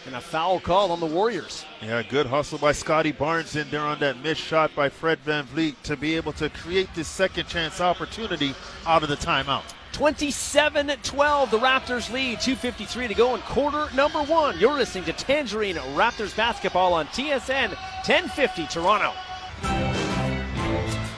And 0.05 0.15
a 0.15 0.21
foul 0.21 0.59
call 0.59 0.91
on 0.91 0.99
the 0.99 1.05
Warriors. 1.05 1.63
Yeah, 1.81 2.03
good 2.03 2.25
hustle 2.25 2.57
by 2.57 2.73
Scotty 2.73 3.13
Barnes 3.13 3.55
in 3.55 3.69
there 3.69 3.79
on 3.79 3.99
that 3.99 4.21
missed 4.21 4.41
shot 4.41 4.75
by 4.75 4.89
Fred 4.89 5.23
VanVleet 5.25 5.75
to 5.83 5.95
be 5.95 6.15
able 6.17 6.33
to 6.33 6.49
create 6.49 6.89
this 6.93 7.07
second 7.07 7.47
chance 7.47 7.79
opportunity 7.79 8.53
out 8.85 9.03
of 9.03 9.09
the 9.09 9.15
timeout. 9.15 9.63
27 9.93 10.87
12, 11.03 11.51
the 11.51 11.59
Raptors 11.59 12.11
lead. 12.11 12.39
2.53 12.39 13.07
to 13.07 13.13
go 13.13 13.35
in 13.35 13.41
quarter 13.41 13.87
number 13.95 14.21
one. 14.23 14.59
You're 14.59 14.73
listening 14.73 15.05
to 15.05 15.13
Tangerine 15.13 15.75
Raptors 15.75 16.35
basketball 16.35 16.93
on 16.93 17.05
TSN 17.07 17.69
1050 17.69 18.67
Toronto. 18.67 19.13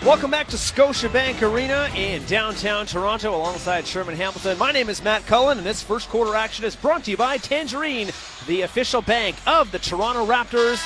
Welcome 0.06 0.30
back 0.30 0.48
to 0.50 0.56
Scotiabank 0.56 1.42
Arena 1.42 1.90
in 1.96 2.24
downtown 2.26 2.86
Toronto 2.86 3.36
alongside 3.36 3.88
Sherman 3.88 4.16
Hamilton. 4.16 4.56
My 4.60 4.72
name 4.72 4.88
is 4.88 5.04
Matt 5.04 5.26
Cullen, 5.26 5.58
and 5.58 5.66
this 5.66 5.82
first 5.82 6.10
quarter 6.10 6.36
action 6.36 6.64
is 6.64 6.76
brought 6.76 7.06
to 7.06 7.12
you 7.12 7.18
by 7.18 7.38
Tangerine, 7.38 8.12
the 8.46 8.62
official 8.62 9.02
bank 9.02 9.36
of 9.48 9.72
the 9.72 9.80
Toronto 9.80 10.24
Raptors 10.24 10.80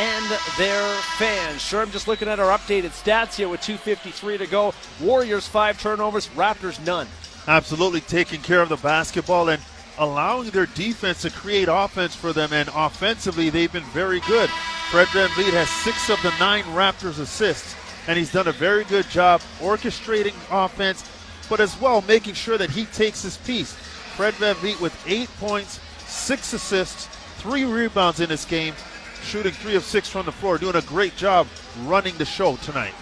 and 0.00 0.24
their 0.56 0.94
fans. 1.18 1.60
Sure, 1.60 1.82
I'm 1.82 1.90
just 1.90 2.08
looking 2.08 2.28
at 2.28 2.40
our 2.40 2.58
updated 2.58 2.92
stats 2.92 3.34
here 3.34 3.50
with 3.50 3.60
2.53 3.60 4.38
to 4.38 4.46
go. 4.46 4.72
Warriors, 5.02 5.46
five 5.46 5.78
turnovers, 5.78 6.28
Raptors, 6.28 6.82
none. 6.86 7.06
Absolutely 7.48 8.00
taking 8.00 8.40
care 8.40 8.62
of 8.62 8.70
the 8.70 8.76
basketball 8.76 9.50
and 9.50 9.62
allowing 9.98 10.48
their 10.48 10.64
defense 10.64 11.20
to 11.20 11.30
create 11.30 11.68
offense 11.70 12.16
for 12.16 12.32
them, 12.32 12.54
and 12.54 12.70
offensively, 12.74 13.50
they've 13.50 13.70
been 13.70 13.84
very 13.92 14.20
good. 14.20 14.48
Fred 14.90 15.08
VanVleet 15.08 15.52
has 15.52 15.68
six 15.68 16.08
of 16.08 16.22
the 16.22 16.32
nine 16.38 16.64
Raptors 16.64 17.18
assists 17.18 17.76
and 18.06 18.18
he's 18.18 18.32
done 18.32 18.48
a 18.48 18.52
very 18.52 18.84
good 18.84 19.08
job 19.08 19.40
orchestrating 19.60 20.34
offense, 20.50 21.08
but 21.48 21.60
as 21.60 21.80
well 21.80 22.02
making 22.02 22.34
sure 22.34 22.58
that 22.58 22.70
he 22.70 22.86
takes 22.86 23.22
his 23.22 23.36
piece. 23.38 23.72
Fred 24.16 24.34
VanVleet 24.34 24.80
with 24.80 24.96
eight 25.06 25.28
points, 25.38 25.80
six 26.06 26.52
assists, 26.52 27.06
three 27.38 27.64
rebounds 27.64 28.20
in 28.20 28.28
this 28.28 28.44
game, 28.44 28.74
shooting 29.22 29.52
three 29.52 29.76
of 29.76 29.84
six 29.84 30.08
from 30.08 30.26
the 30.26 30.32
floor, 30.32 30.58
doing 30.58 30.76
a 30.76 30.82
great 30.82 31.16
job 31.16 31.46
running 31.84 32.16
the 32.18 32.24
show 32.24 32.56
tonight. 32.56 32.94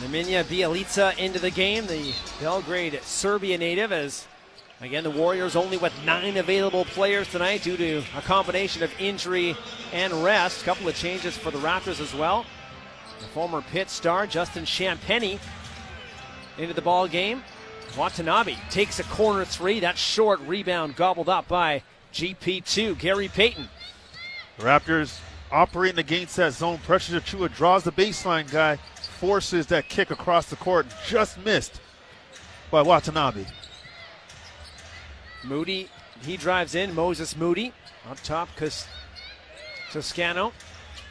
Nemanja 0.00 0.44
Bjelica 0.44 1.16
into 1.16 1.38
the 1.38 1.50
game, 1.50 1.86
the 1.86 2.12
Belgrade 2.40 3.00
Serbia 3.02 3.56
native, 3.56 3.92
as 3.92 4.26
again 4.82 5.04
the 5.04 5.10
Warriors 5.10 5.56
only 5.56 5.78
with 5.78 5.92
nine 6.04 6.36
available 6.36 6.84
players 6.84 7.28
tonight 7.28 7.62
due 7.62 7.78
to 7.78 8.02
a 8.16 8.20
combination 8.22 8.82
of 8.82 8.92
injury 9.00 9.56
and 9.92 10.12
rest. 10.22 10.62
A 10.62 10.64
couple 10.66 10.86
of 10.88 10.94
changes 10.94 11.36
for 11.36 11.50
the 11.50 11.58
Raptors 11.58 12.00
as 12.00 12.14
well. 12.14 12.44
The 13.20 13.26
former 13.26 13.62
Pitt 13.62 13.90
star 13.90 14.26
Justin 14.26 14.64
Champagnie 14.64 15.38
into 16.58 16.74
the 16.74 16.82
ball 16.82 17.08
game. 17.08 17.42
Watanabe 17.96 18.56
takes 18.70 18.98
a 18.98 19.04
corner 19.04 19.44
three. 19.44 19.80
That 19.80 19.96
short 19.96 20.40
rebound 20.40 20.96
gobbled 20.96 21.28
up 21.28 21.48
by 21.48 21.82
GP2 22.12 22.98
Gary 22.98 23.28
Payton. 23.28 23.68
Raptors 24.58 25.18
operating 25.50 25.98
against 25.98 26.36
that 26.36 26.52
zone. 26.52 26.78
Precious 26.84 27.14
Achiuwa 27.14 27.54
draws 27.54 27.84
the 27.84 27.92
baseline 27.92 28.50
guy, 28.50 28.76
forces 29.18 29.66
that 29.68 29.88
kick 29.88 30.10
across 30.10 30.46
the 30.46 30.56
court, 30.56 30.86
just 31.06 31.38
missed 31.44 31.80
by 32.70 32.82
Watanabe. 32.82 33.44
Moody, 35.44 35.88
he 36.22 36.36
drives 36.36 36.74
in. 36.74 36.94
Moses 36.94 37.36
Moody 37.36 37.72
on 38.08 38.16
top. 38.16 38.48
Toscano 39.92 40.52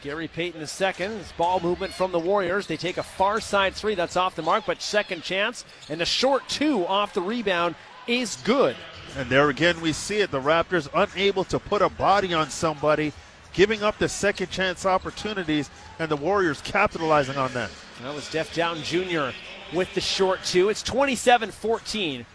Gary 0.06 0.28
Payton 0.28 0.60
the 0.60 0.68
second. 0.68 1.13
It's 1.13 1.32
ball 1.32 1.60
movement 1.60 1.91
from 1.91 2.12
the 2.12 2.20
Warriors. 2.20 2.68
They 2.68 2.78
take 2.78 2.98
a 2.98 3.04
far 3.04 3.41
side 3.41 3.74
three 3.74 3.96
that's 3.96 4.15
off 4.15 4.36
the 4.36 4.44
mark, 4.44 4.65
but 4.68 4.80
second 4.80 5.24
chance. 5.24 5.65
And 5.89 6.00
the 6.00 6.06
short 6.06 6.48
two 6.48 6.86
off 6.86 7.15
the 7.15 7.24
rebound 7.24 7.74
is 8.06 8.36
good. 8.44 8.76
And 9.18 9.28
there 9.32 9.50
again, 9.50 9.82
we 9.82 9.94
see 9.94 10.18
it. 10.18 10.30
The 10.30 10.39
Raptors 10.39 10.88
unable 10.94 11.44
to 11.46 11.58
put 11.58 11.82
a 11.82 11.89
body 11.89 12.36
on 12.36 12.52
somebody, 12.52 13.13
giving 13.52 13.82
up 13.82 13.98
the 13.98 14.08
second 14.08 14.52
chance 14.52 14.86
opportunities, 14.86 15.72
and 15.98 16.08
the 16.08 16.18
Warriors 16.18 16.62
capitalizing 16.62 17.38
on 17.38 17.52
that. 17.54 17.72
That 18.04 18.13
was 18.13 18.30
Jeff 18.30 18.54
Dowtin 18.54 18.84
Jr. 18.84 19.36
with 19.76 19.91
the 19.96 20.02
short 20.02 20.44
two. 20.44 20.70
It's 20.70 20.84
27 20.84 21.50
14. 21.50 22.28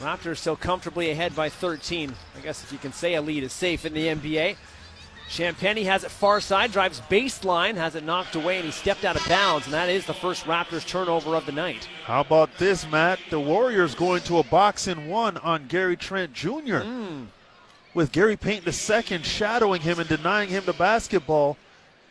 Raptors 0.00 0.38
still 0.38 0.56
comfortably 0.56 1.10
ahead 1.10 1.36
by 1.36 1.50
13. 1.50 2.14
I 2.38 2.40
guess 2.40 2.64
if 2.64 2.72
you 2.72 2.78
can 2.78 2.94
say 2.94 3.16
a 3.16 3.20
lead 3.20 3.44
is 3.44 3.52
safe 3.52 3.84
in 3.84 3.92
the 3.92 4.06
NBA. 4.06 4.56
Champagnie 5.28 5.84
has 5.84 6.04
it 6.04 6.10
far 6.10 6.40
side, 6.40 6.72
drives 6.72 7.00
baseline, 7.10 7.74
has 7.74 7.94
it 7.94 8.04
knocked 8.04 8.36
away, 8.36 8.56
and 8.56 8.64
he 8.64 8.70
stepped 8.70 9.04
out 9.04 9.16
of 9.16 9.28
bounds, 9.28 9.66
and 9.66 9.74
that 9.74 9.88
is 9.88 10.06
the 10.06 10.14
first 10.14 10.44
Raptors 10.44 10.86
turnover 10.86 11.34
of 11.34 11.46
the 11.46 11.52
night. 11.52 11.88
How 12.04 12.20
about 12.20 12.56
this, 12.58 12.88
Matt? 12.88 13.18
The 13.30 13.40
Warriors 13.40 13.94
going 13.94 14.22
to 14.22 14.38
a 14.38 14.44
box 14.44 14.86
in 14.86 15.08
one 15.08 15.36
on 15.38 15.66
Gary 15.66 15.96
Trent 15.96 16.32
Jr. 16.32 16.82
Mm. 16.84 17.26
With 17.92 18.12
Gary 18.12 18.36
Payton 18.36 18.72
II 18.72 19.22
shadowing 19.22 19.80
him 19.80 19.98
and 19.98 20.08
denying 20.08 20.48
him 20.48 20.64
the 20.64 20.72
basketball. 20.72 21.56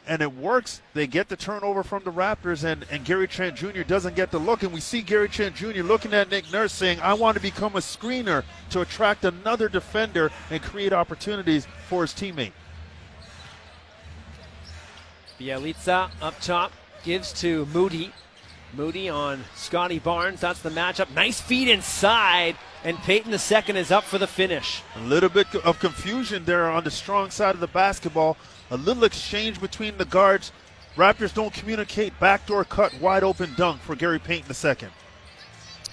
And 0.07 0.21
it 0.21 0.35
works. 0.35 0.83
They 0.93 1.07
get 1.07 1.29
the 1.29 1.35
turnover 1.35 1.81
from 1.81 2.03
the 2.03 2.11
Raptors, 2.11 2.63
and, 2.63 2.85
and 2.91 3.03
Gary 3.03 3.27
Trent 3.27 3.55
Jr. 3.55 3.81
doesn't 3.81 4.15
get 4.15 4.29
the 4.29 4.37
look. 4.37 4.61
And 4.61 4.71
we 4.71 4.79
see 4.79 5.01
Gary 5.01 5.29
Trent 5.29 5.55
Jr. 5.55 5.81
looking 5.81 6.13
at 6.13 6.29
Nick 6.29 6.51
Nurse 6.51 6.73
saying, 6.73 6.99
I 6.99 7.15
want 7.15 7.37
to 7.37 7.41
become 7.41 7.75
a 7.75 7.79
screener 7.79 8.43
to 8.69 8.81
attract 8.81 9.25
another 9.25 9.67
defender 9.67 10.31
and 10.51 10.61
create 10.61 10.93
opportunities 10.93 11.65
for 11.87 12.03
his 12.03 12.11
teammate. 12.11 12.51
Bjelica 15.39 16.09
up 16.21 16.39
top 16.39 16.71
gives 17.03 17.33
to 17.41 17.65
Moody. 17.67 18.11
Moody 18.73 19.09
on 19.09 19.43
Scotty 19.55 19.99
Barnes. 19.99 20.41
That's 20.41 20.61
the 20.61 20.69
matchup. 20.69 21.13
Nice 21.13 21.39
feed 21.39 21.67
inside, 21.67 22.55
and 22.83 22.97
Payton 22.97 23.31
the 23.31 23.39
second 23.39 23.77
is 23.77 23.91
up 23.91 24.03
for 24.03 24.17
the 24.17 24.27
finish. 24.27 24.81
A 24.95 25.01
little 25.01 25.29
bit 25.29 25.53
of 25.55 25.79
confusion 25.79 26.45
there 26.45 26.69
on 26.69 26.83
the 26.83 26.91
strong 26.91 27.29
side 27.29 27.55
of 27.55 27.61
the 27.61 27.67
basketball. 27.67 28.37
A 28.71 28.77
little 28.77 29.03
exchange 29.03 29.61
between 29.61 29.97
the 29.97 30.05
guards. 30.05 30.51
Raptors 30.97 31.33
don't 31.33 31.53
communicate. 31.53 32.19
Backdoor 32.19 32.65
cut, 32.65 32.99
wide 32.99 33.23
open 33.23 33.53
dunk 33.55 33.81
for 33.81 33.95
Gary 33.95 34.19
Payton 34.19 34.47
the 34.47 34.53
second. 34.53 34.91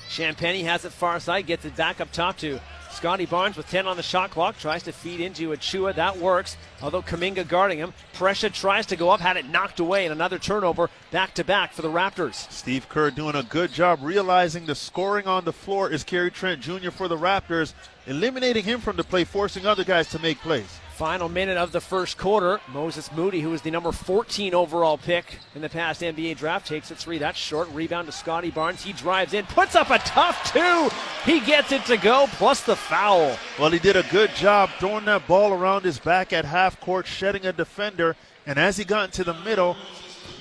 Champagnie 0.09 0.64
has 0.64 0.85
it 0.85 0.92
far 0.92 1.18
side, 1.20 1.46
gets 1.46 1.64
it 1.64 1.74
back 1.76 2.00
up 2.00 2.12
top 2.12 2.37
to 2.38 2.61
Scotty 3.02 3.26
Barnes 3.26 3.56
with 3.56 3.68
10 3.68 3.88
on 3.88 3.96
the 3.96 4.02
shot 4.04 4.30
clock 4.30 4.56
tries 4.58 4.84
to 4.84 4.92
feed 4.92 5.20
into 5.20 5.50
Achiuwa. 5.50 5.92
That 5.96 6.18
works, 6.18 6.56
although 6.80 7.02
Kuminga 7.02 7.48
guarding 7.48 7.78
him. 7.78 7.92
Pressure 8.12 8.48
tries 8.48 8.86
to 8.86 8.94
go 8.94 9.10
up, 9.10 9.18
had 9.18 9.36
it 9.36 9.44
knocked 9.44 9.80
away, 9.80 10.04
and 10.04 10.12
another 10.12 10.38
turnover 10.38 10.88
back 11.10 11.34
to 11.34 11.42
back 11.42 11.72
for 11.72 11.82
the 11.82 11.90
Raptors. 11.90 12.48
Steve 12.52 12.88
Kerr 12.88 13.10
doing 13.10 13.34
a 13.34 13.42
good 13.42 13.72
job 13.72 13.98
realizing 14.02 14.66
the 14.66 14.76
scoring 14.76 15.26
on 15.26 15.44
the 15.44 15.52
floor 15.52 15.90
is 15.90 16.04
Gary 16.04 16.30
Trent 16.30 16.60
Jr. 16.60 16.92
for 16.92 17.08
the 17.08 17.16
Raptors, 17.16 17.74
eliminating 18.06 18.62
him 18.62 18.80
from 18.80 18.94
the 18.94 19.02
play, 19.02 19.24
forcing 19.24 19.66
other 19.66 19.82
guys 19.82 20.08
to 20.10 20.20
make 20.20 20.38
plays. 20.38 20.78
Final 21.02 21.28
minute 21.28 21.56
of 21.56 21.72
the 21.72 21.80
first 21.80 22.16
quarter. 22.16 22.60
Moses 22.68 23.10
Moody, 23.10 23.40
who 23.40 23.50
was 23.50 23.60
the 23.60 23.72
number 23.72 23.90
14 23.90 24.54
overall 24.54 24.96
pick 24.96 25.40
in 25.56 25.60
the 25.60 25.68
past 25.68 26.00
NBA 26.00 26.36
draft, 26.36 26.64
takes 26.64 26.92
a 26.92 26.94
three. 26.94 27.18
That's 27.18 27.36
short. 27.36 27.68
Rebound 27.72 28.06
to 28.06 28.12
Scotty 28.12 28.52
Barnes. 28.52 28.84
He 28.84 28.92
drives 28.92 29.34
in, 29.34 29.44
puts 29.46 29.74
up 29.74 29.90
a 29.90 29.98
tough 29.98 30.52
two. 30.52 30.90
He 31.28 31.40
gets 31.40 31.72
it 31.72 31.84
to 31.86 31.96
go, 31.96 32.28
plus 32.34 32.62
the 32.62 32.76
foul. 32.76 33.36
Well, 33.58 33.72
he 33.72 33.80
did 33.80 33.96
a 33.96 34.04
good 34.12 34.30
job 34.36 34.70
throwing 34.78 35.04
that 35.06 35.26
ball 35.26 35.52
around 35.52 35.82
his 35.82 35.98
back 35.98 36.32
at 36.32 36.44
half 36.44 36.78
court, 36.78 37.08
shedding 37.08 37.46
a 37.46 37.52
defender. 37.52 38.14
And 38.46 38.56
as 38.56 38.76
he 38.76 38.84
got 38.84 39.06
into 39.06 39.24
the 39.24 39.34
middle, 39.34 39.76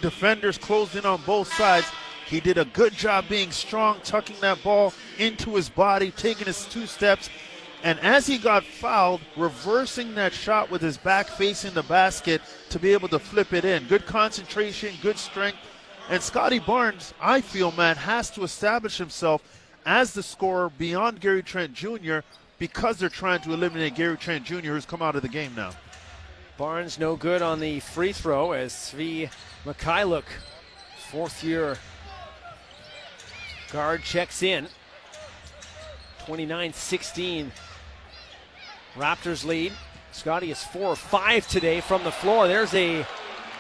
defenders 0.04 0.60
closed 0.60 0.96
in 0.96 1.08
on 1.08 1.24
both 1.26 1.52
sides. 1.52 1.88
He 2.28 2.40
did 2.40 2.60
a 2.60 2.66
good 2.66 2.94
job 2.94 3.28
being 3.28 3.50
strong, 3.50 3.98
tucking 4.04 4.38
that 4.42 4.64
ball 4.64 4.94
into 5.18 5.56
his 5.56 5.70
body, 5.70 6.12
taking 6.12 6.46
his 6.46 6.68
two 6.68 6.86
steps, 6.86 7.32
and 7.84 8.00
as 8.00 8.28
he 8.28 8.38
got 8.38 8.64
fouled, 8.64 9.22
reversing 9.36 10.16
that 10.16 10.34
shot 10.34 10.70
with 10.70 10.82
his 10.82 10.98
back 10.98 11.28
facing 11.28 11.74
the 11.74 11.84
basket 11.84 12.42
to 12.70 12.80
be 12.80 12.94
able 12.94 13.08
to 13.10 13.20
flip 13.20 13.54
it 13.54 13.66
in. 13.66 13.88
Good 13.88 14.06
concentration, 14.06 14.94
good 15.02 15.18
strength. 15.18 15.58
And 16.10 16.22
Scotty 16.22 16.60
Barnes, 16.60 17.14
I 17.22 17.42
feel, 17.42 17.72
man, 17.72 17.96
has 17.96 18.30
to 18.32 18.44
establish 18.44 18.98
himself 18.98 19.42
as 19.86 20.14
the 20.14 20.24
scorer 20.24 20.70
beyond 20.78 21.22
Gary 21.22 21.42
Trent 21.42 21.74
Jr. 21.74 22.20
because 22.60 22.98
they're 22.98 23.10
trying 23.10 23.42
to 23.42 23.54
eliminate 23.54 23.96
Gary 23.96 24.18
Trent 24.18 24.46
Jr., 24.46 24.72
who's 24.74 24.86
come 24.86 25.02
out 25.02 25.16
of 25.16 25.22
the 25.22 25.30
game 25.30 25.54
now. 25.56 25.72
Barnes 26.58 27.00
no 27.00 27.16
good 27.16 27.42
on 27.42 27.60
the 27.60 27.80
free 27.80 28.14
throw 28.14 28.52
as 28.52 28.74
Svi 28.74 29.30
Mykhailiuk, 29.66 30.26
fourth 31.10 31.44
year 31.44 31.78
Guard 33.72 34.04
checks 34.04 34.44
in. 34.44 34.68
29 36.26 36.74
16. 36.74 37.52
Raptors 38.96 39.46
lead. 39.46 39.74
Scotty 40.12 40.52
is 40.52 40.64
four 40.64 40.90
or 40.90 40.96
five 40.96 41.48
today 41.48 41.82
from 41.82 42.04
the 42.04 42.12
floor. 42.12 42.48
There's 42.48 42.74
a 42.74 43.06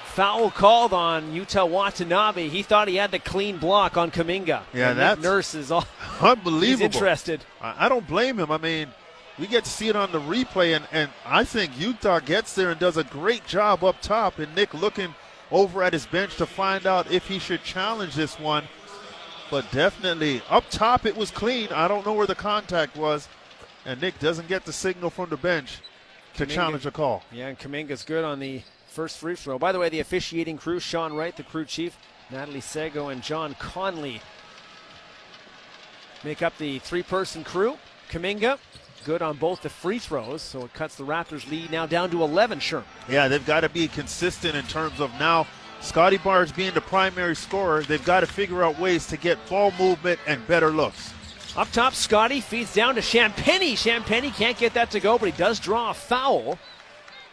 foul 0.05 0.51
called 0.51 0.91
on 0.91 1.33
Yuta 1.33 1.67
Watanabe. 1.67 2.49
He 2.49 2.63
thought 2.63 2.89
he 2.89 2.97
had 2.97 3.11
the 3.11 3.19
clean 3.19 3.57
block 3.57 3.95
on 3.95 4.11
Kuminga. 4.11 4.63
Yeah, 4.73 4.91
and 4.91 4.99
that's 4.99 5.21
Nurse 5.21 5.55
is 5.55 5.71
all 5.71 5.85
unbelievable. 6.21 6.61
He's 6.67 6.81
interested. 6.81 7.45
I, 7.61 7.85
I 7.85 7.89
don't 7.89 8.05
blame 8.05 8.37
him. 8.37 8.51
I 8.51 8.57
mean, 8.57 8.89
we 9.39 9.47
get 9.47 9.63
to 9.63 9.69
see 9.69 9.87
it 9.87 9.95
on 9.95 10.11
the 10.11 10.19
replay, 10.19 10.75
and, 10.75 10.85
and 10.91 11.09
I 11.25 11.45
think 11.45 11.73
Yuta 11.73 12.23
gets 12.25 12.53
there 12.53 12.71
and 12.71 12.79
does 12.79 12.97
a 12.97 13.05
great 13.05 13.47
job 13.47 13.83
up 13.85 14.01
top. 14.01 14.39
And 14.39 14.53
Nick 14.53 14.73
looking 14.73 15.15
over 15.49 15.81
at 15.81 15.93
his 15.93 16.05
bench 16.05 16.35
to 16.37 16.45
find 16.45 16.85
out 16.85 17.09
if 17.09 17.27
he 17.27 17.39
should 17.39 17.63
challenge 17.63 18.15
this 18.15 18.37
one. 18.37 18.65
But 19.49 19.69
definitely 19.71 20.41
up 20.49 20.65
top, 20.69 21.05
it 21.05 21.15
was 21.15 21.31
clean. 21.31 21.69
I 21.69 21.87
don't 21.87 22.05
know 22.05 22.13
where 22.13 22.27
the 22.27 22.35
contact 22.35 22.95
was. 22.95 23.27
And 23.85 24.01
Nick 24.01 24.19
doesn't 24.19 24.47
get 24.47 24.65
the 24.65 24.73
signal 24.73 25.09
from 25.09 25.29
the 25.29 25.37
bench 25.37 25.79
to 26.35 26.45
challenge 26.45 26.85
a 26.85 26.91
call. 26.91 27.23
Yeah, 27.31 27.47
and 27.47 27.59
Kuminga's 27.59 28.03
good 28.03 28.23
on 28.23 28.39
the 28.39 28.61
first 28.87 29.17
free 29.17 29.35
throw. 29.35 29.57
By 29.57 29.71
the 29.71 29.79
way, 29.79 29.89
the 29.89 29.99
officiating 29.99 30.57
crew, 30.57 30.79
Sean 30.79 31.13
Wright, 31.13 31.35
the 31.35 31.43
crew 31.43 31.65
chief, 31.65 31.97
Natalie 32.29 32.61
Sago, 32.61 33.09
and 33.09 33.21
John 33.23 33.55
Conley 33.55 34.21
make 36.23 36.41
up 36.41 36.57
the 36.57 36.79
three 36.79 37.03
person 37.03 37.43
crew. 37.43 37.77
Kuminga, 38.09 38.59
good 39.05 39.21
on 39.21 39.37
both 39.37 39.61
the 39.61 39.69
free 39.69 39.99
throws, 39.99 40.41
so 40.41 40.65
it 40.65 40.73
cuts 40.73 40.95
the 40.95 41.03
Raptors' 41.03 41.49
lead 41.49 41.71
now 41.71 41.85
down 41.85 42.09
to 42.11 42.23
11, 42.23 42.59
Sherm. 42.59 42.83
Yeah, 43.09 43.27
they've 43.27 43.45
got 43.45 43.61
to 43.61 43.69
be 43.69 43.87
consistent 43.87 44.55
in 44.55 44.65
terms 44.65 44.99
of 44.99 45.11
now 45.19 45.47
Scotty 45.81 46.17
Barnes 46.17 46.51
being 46.51 46.73
the 46.73 46.81
primary 46.81 47.35
scorer. 47.35 47.81
They've 47.81 48.03
got 48.03 48.19
to 48.19 48.27
figure 48.27 48.63
out 48.63 48.77
ways 48.79 49.07
to 49.07 49.17
get 49.17 49.37
ball 49.49 49.71
movement 49.79 50.19
and 50.27 50.45
better 50.47 50.69
looks. 50.69 51.13
Up 51.57 51.69
top, 51.71 51.93
Scotty 51.93 52.39
feeds 52.39 52.73
down 52.73 52.95
to 52.95 53.01
Champagnie. 53.01 53.73
Champagnie 53.73 54.33
can't 54.33 54.57
get 54.57 54.73
that 54.75 54.91
to 54.91 55.01
go, 55.01 55.17
but 55.17 55.25
he 55.25 55.37
does 55.37 55.59
draw 55.59 55.91
a 55.91 55.93
foul. 55.93 56.57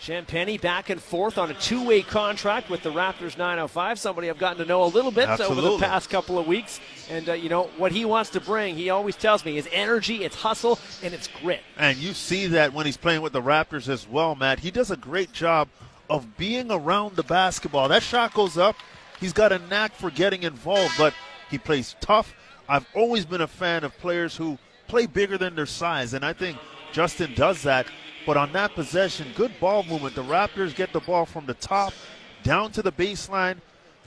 Champagnie 0.00 0.60
back 0.60 0.90
and 0.90 1.00
forth 1.00 1.38
on 1.38 1.50
a 1.50 1.54
two 1.54 1.84
way 1.84 2.02
contract 2.02 2.68
with 2.68 2.82
the 2.82 2.90
Raptors 2.90 3.38
905. 3.38 3.98
Somebody 3.98 4.28
I've 4.28 4.38
gotten 4.38 4.58
to 4.58 4.64
know 4.64 4.82
a 4.82 4.86
little 4.86 5.12
bit 5.12 5.28
over 5.40 5.60
the 5.60 5.78
past 5.78 6.10
couple 6.10 6.36
of 6.36 6.48
weeks. 6.48 6.80
And, 7.10 7.28
uh, 7.28 7.32
you 7.34 7.48
know, 7.48 7.64
what 7.76 7.92
he 7.92 8.04
wants 8.04 8.30
to 8.30 8.40
bring, 8.40 8.74
he 8.74 8.90
always 8.90 9.14
tells 9.14 9.44
me, 9.44 9.56
is 9.56 9.68
energy, 9.72 10.24
it's 10.24 10.36
hustle, 10.36 10.80
and 11.02 11.14
it's 11.14 11.28
grit. 11.40 11.60
And 11.76 11.96
you 11.98 12.12
see 12.12 12.46
that 12.48 12.72
when 12.72 12.86
he's 12.86 12.96
playing 12.96 13.22
with 13.22 13.32
the 13.32 13.42
Raptors 13.42 13.88
as 13.88 14.08
well, 14.08 14.34
Matt. 14.34 14.60
He 14.60 14.72
does 14.72 14.90
a 14.90 14.96
great 14.96 15.32
job 15.32 15.68
of 16.10 16.36
being 16.36 16.70
around 16.70 17.16
the 17.16 17.22
basketball. 17.22 17.88
That 17.88 18.02
shot 18.02 18.34
goes 18.34 18.58
up. 18.58 18.76
He's 19.20 19.32
got 19.32 19.52
a 19.52 19.58
knack 19.58 19.94
for 19.94 20.10
getting 20.10 20.42
involved, 20.42 20.94
but 20.96 21.14
he 21.50 21.58
plays 21.58 21.96
tough. 22.00 22.34
I've 22.68 22.86
always 22.94 23.24
been 23.24 23.40
a 23.40 23.46
fan 23.46 23.84
of 23.84 23.96
players 23.98 24.36
who 24.36 24.58
play 24.88 25.06
bigger 25.06 25.38
than 25.38 25.54
their 25.54 25.66
size, 25.66 26.14
and 26.14 26.24
I 26.24 26.32
think 26.32 26.58
Justin 26.92 27.34
does 27.34 27.62
that. 27.62 27.86
But 28.26 28.36
on 28.36 28.52
that 28.52 28.74
possession, 28.74 29.28
good 29.34 29.52
ball 29.58 29.84
movement. 29.84 30.14
The 30.14 30.22
Raptors 30.22 30.74
get 30.74 30.92
the 30.92 31.00
ball 31.00 31.24
from 31.24 31.46
the 31.46 31.54
top 31.54 31.94
down 32.42 32.70
to 32.72 32.82
the 32.82 32.92
baseline 32.92 33.56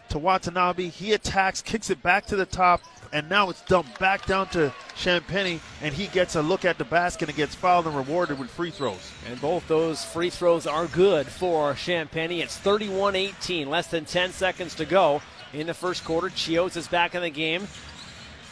to 0.10 0.20
Watanabe. 0.20 0.90
He 0.90 1.14
attacks, 1.14 1.62
kicks 1.62 1.90
it 1.90 2.04
back 2.04 2.28
to 2.28 2.36
the 2.36 2.46
top, 2.46 2.82
and 3.12 3.28
now 3.30 3.50
it's 3.50 3.62
dumped 3.62 3.98
back 3.98 4.28
down 4.28 4.48
to 4.50 4.72
Champagnie, 4.96 5.60
and 5.82 5.94
he 5.94 6.08
gets 6.08 6.36
a 6.36 6.42
look 6.42 6.64
at 6.64 6.78
the 6.78 6.86
basket 6.86 7.30
and 7.30 7.38
gets 7.38 7.56
fouled 7.56 7.88
and 7.88 7.96
rewarded 7.96 8.38
with 8.38 8.50
free 8.52 8.72
throws. 8.72 9.12
And 9.28 9.42
both 9.42 9.68
those 9.68 10.06
free 10.06 10.30
throws 10.30 10.68
are 10.68 10.86
good 10.88 11.26
for 11.26 11.74
Champagnie. 11.74 12.42
It's 12.42 12.58
31 12.58 13.16
18, 13.16 13.70
less 13.70 13.88
than 13.88 14.06
10 14.06 14.32
seconds 14.32 14.76
to 14.76 14.86
go 14.86 15.22
in 15.54 15.66
the 15.66 15.74
first 15.74 16.06
quarter. 16.06 16.30
Chios 16.30 16.76
is 16.76 16.88
back 16.88 17.16
in 17.16 17.22
the 17.22 17.30
game. 17.30 17.68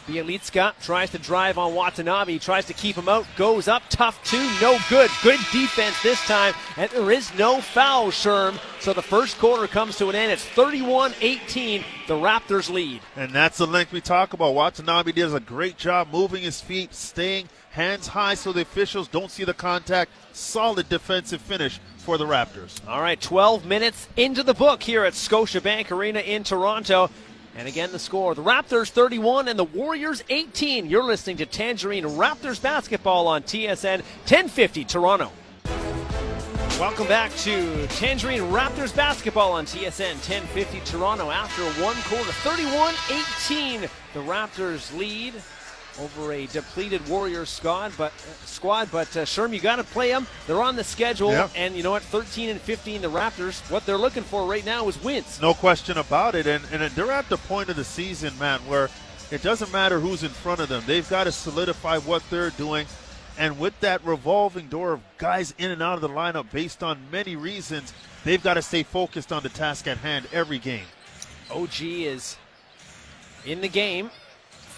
Bjelica 0.07 0.73
tries 0.81 1.09
to 1.11 1.19
drive 1.19 1.57
on 1.57 1.73
Watanabe, 1.73 2.37
tries 2.39 2.65
to 2.65 2.73
keep 2.73 2.95
him 2.95 3.09
out, 3.09 3.25
goes 3.35 3.67
up, 3.67 3.83
tough 3.89 4.23
two, 4.23 4.49
no 4.61 4.77
good. 4.89 5.09
Good 5.23 5.39
defense 5.51 6.01
this 6.01 6.19
time, 6.25 6.53
and 6.77 6.89
there 6.91 7.11
is 7.11 7.33
no 7.35 7.61
foul, 7.61 8.07
Sherm. 8.07 8.59
So 8.79 8.93
the 8.93 9.01
first 9.01 9.37
quarter 9.37 9.67
comes 9.67 9.97
to 9.97 10.09
an 10.09 10.15
end. 10.15 10.31
It's 10.31 10.45
31 10.45 11.13
18, 11.21 11.83
the 12.07 12.15
Raptors 12.15 12.69
lead. 12.69 13.01
And 13.15 13.31
that's 13.31 13.57
the 13.57 13.67
length 13.67 13.91
we 13.91 14.01
talk 14.01 14.33
about. 14.33 14.53
Watanabe 14.53 15.11
does 15.11 15.33
a 15.33 15.39
great 15.39 15.77
job 15.77 16.09
moving 16.11 16.43
his 16.43 16.61
feet, 16.61 16.93
staying 16.93 17.49
hands 17.71 18.07
high 18.07 18.33
so 18.33 18.51
the 18.51 18.61
officials 18.61 19.07
don't 19.07 19.31
see 19.31 19.43
the 19.43 19.53
contact. 19.53 20.11
Solid 20.33 20.89
defensive 20.89 21.41
finish 21.41 21.79
for 21.97 22.17
the 22.17 22.25
Raptors. 22.25 22.79
All 22.87 23.01
right, 23.01 23.19
12 23.19 23.65
minutes 23.65 24.07
into 24.17 24.41
the 24.41 24.53
book 24.53 24.81
here 24.81 25.05
at 25.05 25.13
Scotiabank 25.13 25.91
Arena 25.91 26.19
in 26.19 26.43
Toronto. 26.43 27.09
And 27.57 27.67
again, 27.67 27.91
the 27.91 27.99
score 27.99 28.35
the 28.35 28.43
Raptors 28.43 28.89
31 28.89 29.47
and 29.47 29.59
the 29.59 29.63
Warriors 29.63 30.23
18. 30.29 30.89
You're 30.89 31.03
listening 31.03 31.37
to 31.37 31.45
Tangerine 31.45 32.03
Raptors 32.05 32.61
basketball 32.61 33.27
on 33.27 33.43
TSN 33.43 34.01
1050 34.01 34.85
Toronto. 34.85 35.31
Welcome 36.79 37.07
back 37.07 37.35
to 37.37 37.87
Tangerine 37.87 38.43
Raptors 38.43 38.95
basketball 38.95 39.51
on 39.51 39.65
TSN 39.65 40.13
1050 40.13 40.79
Toronto. 40.85 41.29
After 41.29 41.63
one 41.83 41.95
quarter, 42.03 42.31
31 42.31 42.93
18, 43.09 43.81
the 44.13 44.21
Raptors 44.21 44.97
lead 44.97 45.33
over 46.01 46.31
a 46.33 46.45
depleted 46.47 47.07
Warriors 47.07 47.49
squad. 47.49 47.91
But 47.97 48.11
uh, 48.11 48.45
squad, 48.45 48.89
but 48.91 49.07
uh, 49.15 49.25
Sherm, 49.25 49.53
you 49.53 49.59
got 49.59 49.77
to 49.77 49.83
play 49.83 50.09
them. 50.11 50.27
They're 50.47 50.61
on 50.61 50.75
the 50.75 50.83
schedule, 50.83 51.31
Yep. 51.31 51.51
and 51.55 51.75
you 51.75 51.83
know 51.83 51.91
what? 51.91 52.03
13 52.03 52.49
and 52.49 52.61
15, 52.61 53.01
the 53.01 53.09
Raptors. 53.09 53.59
What 53.71 53.85
they're 53.85 53.97
looking 53.97 54.23
for 54.23 54.45
right 54.45 54.65
now 54.65 54.87
is 54.87 55.01
wins. 55.03 55.39
No 55.41 55.53
question 55.53 55.97
about 55.97 56.35
it. 56.35 56.47
And, 56.47 56.63
and 56.71 56.81
they're 56.93 57.11
at 57.11 57.29
the 57.29 57.37
point 57.37 57.69
of 57.69 57.75
the 57.75 57.83
season, 57.83 58.37
man, 58.39 58.59
where 58.61 58.89
it 59.31 59.41
doesn't 59.43 59.71
matter 59.71 59.99
who's 59.99 60.23
in 60.23 60.29
front 60.29 60.59
of 60.59 60.69
them. 60.69 60.83
They've 60.85 61.07
got 61.09 61.25
to 61.25 61.31
solidify 61.31 61.99
what 61.99 62.23
they're 62.29 62.49
doing. 62.51 62.87
And 63.37 63.57
with 63.57 63.79
that 63.79 64.03
revolving 64.03 64.67
door 64.67 64.91
of 64.93 65.01
guys 65.17 65.53
in 65.57 65.71
and 65.71 65.81
out 65.81 65.95
of 65.95 66.01
the 66.01 66.09
lineup 66.09 66.51
based 66.51 66.83
on 66.83 66.99
many 67.09 67.37
reasons, 67.37 67.93
they've 68.25 68.43
got 68.43 68.55
to 68.55 68.61
stay 68.61 68.83
focused 68.83 69.31
on 69.31 69.43
the 69.43 69.49
task 69.49 69.87
at 69.87 69.97
hand 69.99 70.27
every 70.33 70.59
game. 70.59 70.83
OG 71.49 71.81
is 71.81 72.35
in 73.45 73.61
the 73.61 73.67
game 73.69 74.11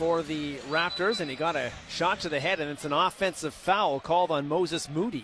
for 0.02 0.24
the 0.24 0.56
Raptors, 0.72 1.20
and 1.20 1.30
he 1.30 1.36
got 1.36 1.56
a 1.56 1.72
shot 1.88 2.22
to 2.22 2.28
the 2.28 2.40
head, 2.40 2.60
and 2.60 2.72
it's 2.72 2.86
an 2.86 2.92
offensive 2.92 3.54
foul 3.54 4.00
called 4.00 4.32
on 4.32 4.48
Moses 4.48 4.90
Moody. 4.90 5.24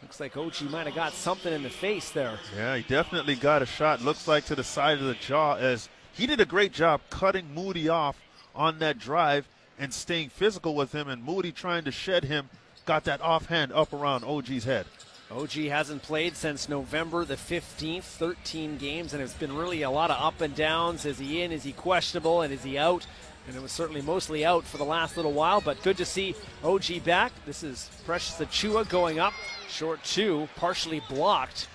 Looks 0.00 0.18
like 0.18 0.34
OG 0.38 0.70
might 0.70 0.86
have 0.86 0.94
got 0.94 1.12
something 1.12 1.52
in 1.52 1.62
the 1.62 1.68
face 1.68 2.08
there. 2.08 2.38
Yeah, 2.56 2.78
he 2.78 2.82
definitely 2.82 3.34
got 3.34 3.60
a 3.60 3.66
shot. 3.66 4.00
Looks 4.00 4.26
like 4.26 4.46
to 4.46 4.54
the 4.54 4.64
side 4.64 4.96
of 4.96 5.04
the 5.04 5.16
jaw 5.16 5.56
as 5.56 5.90
he 6.14 6.26
did 6.26 6.40
a 6.40 6.46
great 6.46 6.72
job 6.72 7.02
cutting 7.10 7.52
Moody 7.52 7.90
off 7.90 8.16
on 8.54 8.78
that 8.78 8.98
drive 8.98 9.46
and 9.78 9.92
staying 9.92 10.30
physical 10.30 10.74
with 10.74 10.92
him. 10.92 11.06
And 11.06 11.22
Moody 11.22 11.52
trying 11.52 11.84
to 11.84 11.92
shed 11.92 12.24
him 12.24 12.48
got 12.86 13.04
that 13.04 13.20
offhand 13.20 13.70
up 13.74 13.92
around 13.92 14.24
OG's 14.24 14.64
head. 14.64 14.86
OG 15.30 15.50
hasn't 15.50 16.02
played 16.02 16.36
since 16.36 16.70
November 16.70 17.26
the 17.26 17.34
15th, 17.34 18.04
13 18.04 18.78
games, 18.78 19.12
and 19.12 19.22
it's 19.22 19.34
been 19.34 19.54
really 19.54 19.82
a 19.82 19.90
lot 19.90 20.10
of 20.10 20.18
up 20.18 20.40
and 20.40 20.54
downs. 20.54 21.04
Is 21.04 21.18
he 21.18 21.42
in? 21.42 21.52
Is 21.52 21.64
he 21.64 21.72
questionable? 21.72 22.40
And 22.40 22.50
is 22.50 22.62
he 22.62 22.78
out? 22.78 23.06
And 23.48 23.56
it 23.56 23.62
was 23.62 23.72
certainly 23.72 24.02
mostly 24.02 24.44
out 24.44 24.64
for 24.64 24.76
the 24.76 24.84
last 24.84 25.16
little 25.16 25.32
while, 25.32 25.62
but 25.62 25.82
good 25.82 25.96
to 25.96 26.04
see 26.04 26.34
OG 26.62 27.02
back. 27.02 27.32
This 27.46 27.62
is 27.62 27.88
Precious 28.04 28.34
Achiuwa 28.34 28.86
going 28.90 29.18
up. 29.18 29.32
Short 29.70 30.04
two, 30.04 30.50
partially 30.56 31.00
blocked. 31.08 31.66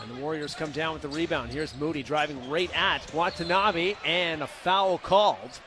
And 0.00 0.10
the 0.10 0.18
Warriors 0.22 0.54
come 0.54 0.70
down 0.70 0.94
with 0.94 1.02
the 1.02 1.08
rebound. 1.08 1.50
Here's 1.50 1.76
Moody 1.76 2.02
driving 2.02 2.48
right 2.48 2.74
at 2.74 3.12
Watanabe, 3.12 3.96
and 4.06 4.42
a 4.42 4.46
foul 4.46 4.96
called. 4.96 5.60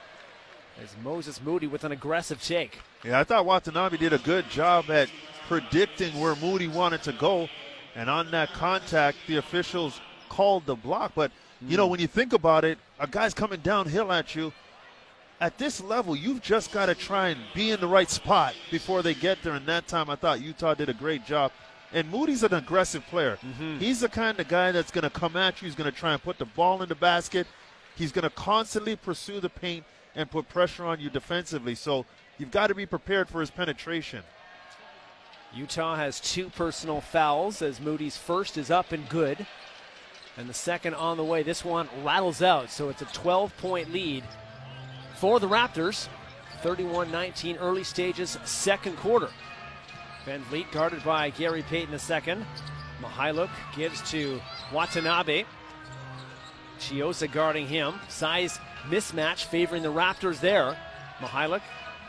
As 0.82 0.96
Moses 1.04 1.40
Moody 1.44 1.68
with 1.68 1.84
an 1.84 1.92
aggressive 1.92 2.42
take. 2.42 2.80
Yeah, 3.04 3.20
I 3.20 3.24
thought 3.24 3.46
Watanabe 3.46 3.98
did 3.98 4.14
a 4.14 4.20
good 4.20 4.50
job 4.50 4.90
at 4.90 5.08
predicting 5.48 6.20
where 6.20 6.36
Moody 6.36 6.68
wanted 6.68 7.04
to 7.04 7.12
go. 7.14 7.48
And 7.96 8.10
on 8.10 8.32
that 8.32 8.54
contact, 8.54 9.18
the 9.28 9.38
officials 9.38 10.02
called 10.30 10.66
the 10.66 10.76
block. 10.76 11.12
But, 11.14 11.32
you 11.62 11.78
know, 11.78 11.86
hmm. 11.86 11.92
when 11.92 12.00
you 12.00 12.08
think 12.08 12.34
about 12.34 12.66
it, 12.66 12.80
a 13.00 13.06
guy's 13.06 13.36
coming 13.36 13.60
downhill 13.60 14.12
at 14.12 14.34
you. 14.34 14.52
At 15.40 15.60
this 15.60 15.82
level, 15.82 16.16
you've 16.16 16.42
just 16.42 16.72
got 16.72 16.88
to 16.88 16.96
try 16.96 17.30
and 17.30 17.40
be 17.54 17.70
in 17.70 17.80
the 17.80 17.88
right 17.88 18.10
spot 18.10 18.56
before 18.72 19.04
they 19.04 19.14
get 19.14 19.42
there. 19.44 19.54
And 19.54 19.68
that 19.68 19.88
time, 19.88 20.10
I 20.10 20.16
thought 20.16 20.40
Yuta 20.40 20.76
did 20.76 20.90
a 20.90 20.94
great 20.94 21.26
job. 21.26 21.52
And 21.94 22.10
Moody's 22.10 22.44
an 22.44 22.54
aggressive 22.54 23.06
player. 23.06 23.38
Mm-hmm. 23.46 23.78
He's 23.78 24.00
the 24.00 24.10
kind 24.10 24.40
of 24.40 24.48
guy 24.48 24.72
that's 24.72 24.92
going 24.92 25.04
to 25.04 25.12
come 25.12 25.36
at 25.36 25.62
you. 25.62 25.68
He's 25.68 25.76
going 25.76 25.90
to 25.90 25.98
try 25.98 26.14
and 26.14 26.22
put 26.22 26.40
the 26.40 26.46
ball 26.46 26.82
in 26.82 26.90
the 26.90 26.96
basket. 26.96 27.46
He's 27.96 28.12
going 28.12 28.24
to 28.24 28.32
constantly 28.32 28.96
pursue 28.96 29.40
the 29.40 29.50
paint 29.50 29.86
and 30.16 30.30
put 30.30 30.50
pressure 30.50 30.86
on 30.86 31.00
you 31.00 31.10
defensively. 31.10 31.76
So 31.76 32.06
you've 32.40 32.52
got 32.52 32.68
to 32.68 32.76
be 32.76 32.88
prepared 32.88 33.30
for 33.30 33.40
his 33.40 33.52
penetration. 33.52 34.24
Yuta 35.56 35.96
has 35.96 36.20
two 36.20 36.50
personal 36.50 37.00
fouls 37.00 37.62
as 37.62 37.80
Moody's 37.80 38.18
first 38.18 38.58
is 38.58 38.72
up 38.72 38.92
and 38.92 39.08
good. 39.08 39.46
And 40.36 40.50
the 40.50 40.54
second 40.54 40.96
on 40.96 41.18
the 41.18 41.24
way. 41.24 41.44
This 41.44 41.64
one 41.64 41.90
rattles 42.04 42.42
out, 42.42 42.70
so 42.70 42.90
it's 42.90 43.02
a 43.02 43.06
12 43.06 43.56
point 43.58 43.94
lead 43.94 44.24
for 45.20 45.40
the 45.40 45.48
Raptors. 45.48 46.08
31 46.62 47.12
19 47.12 47.58
early 47.58 47.84
stages, 47.84 48.38
second 48.44 48.98
quarter. 48.98 49.30
VanVleet 50.26 50.72
guarded 50.72 51.04
by 51.04 51.30
Gary 51.30 51.64
Payton 51.64 51.94
II. 51.94 52.46
Mykhailiuk 53.02 53.50
gives 53.76 54.02
to 54.12 54.42
Watanabe. 54.74 55.46
Chiozza 56.80 57.32
guarding 57.32 57.68
him. 57.68 57.96
Size 58.10 58.60
mismatch 58.90 59.46
favoring 59.46 59.84
the 59.84 59.92
Raptors 59.92 60.40
there. 60.40 60.76
Mykhailiuk, 61.20 61.62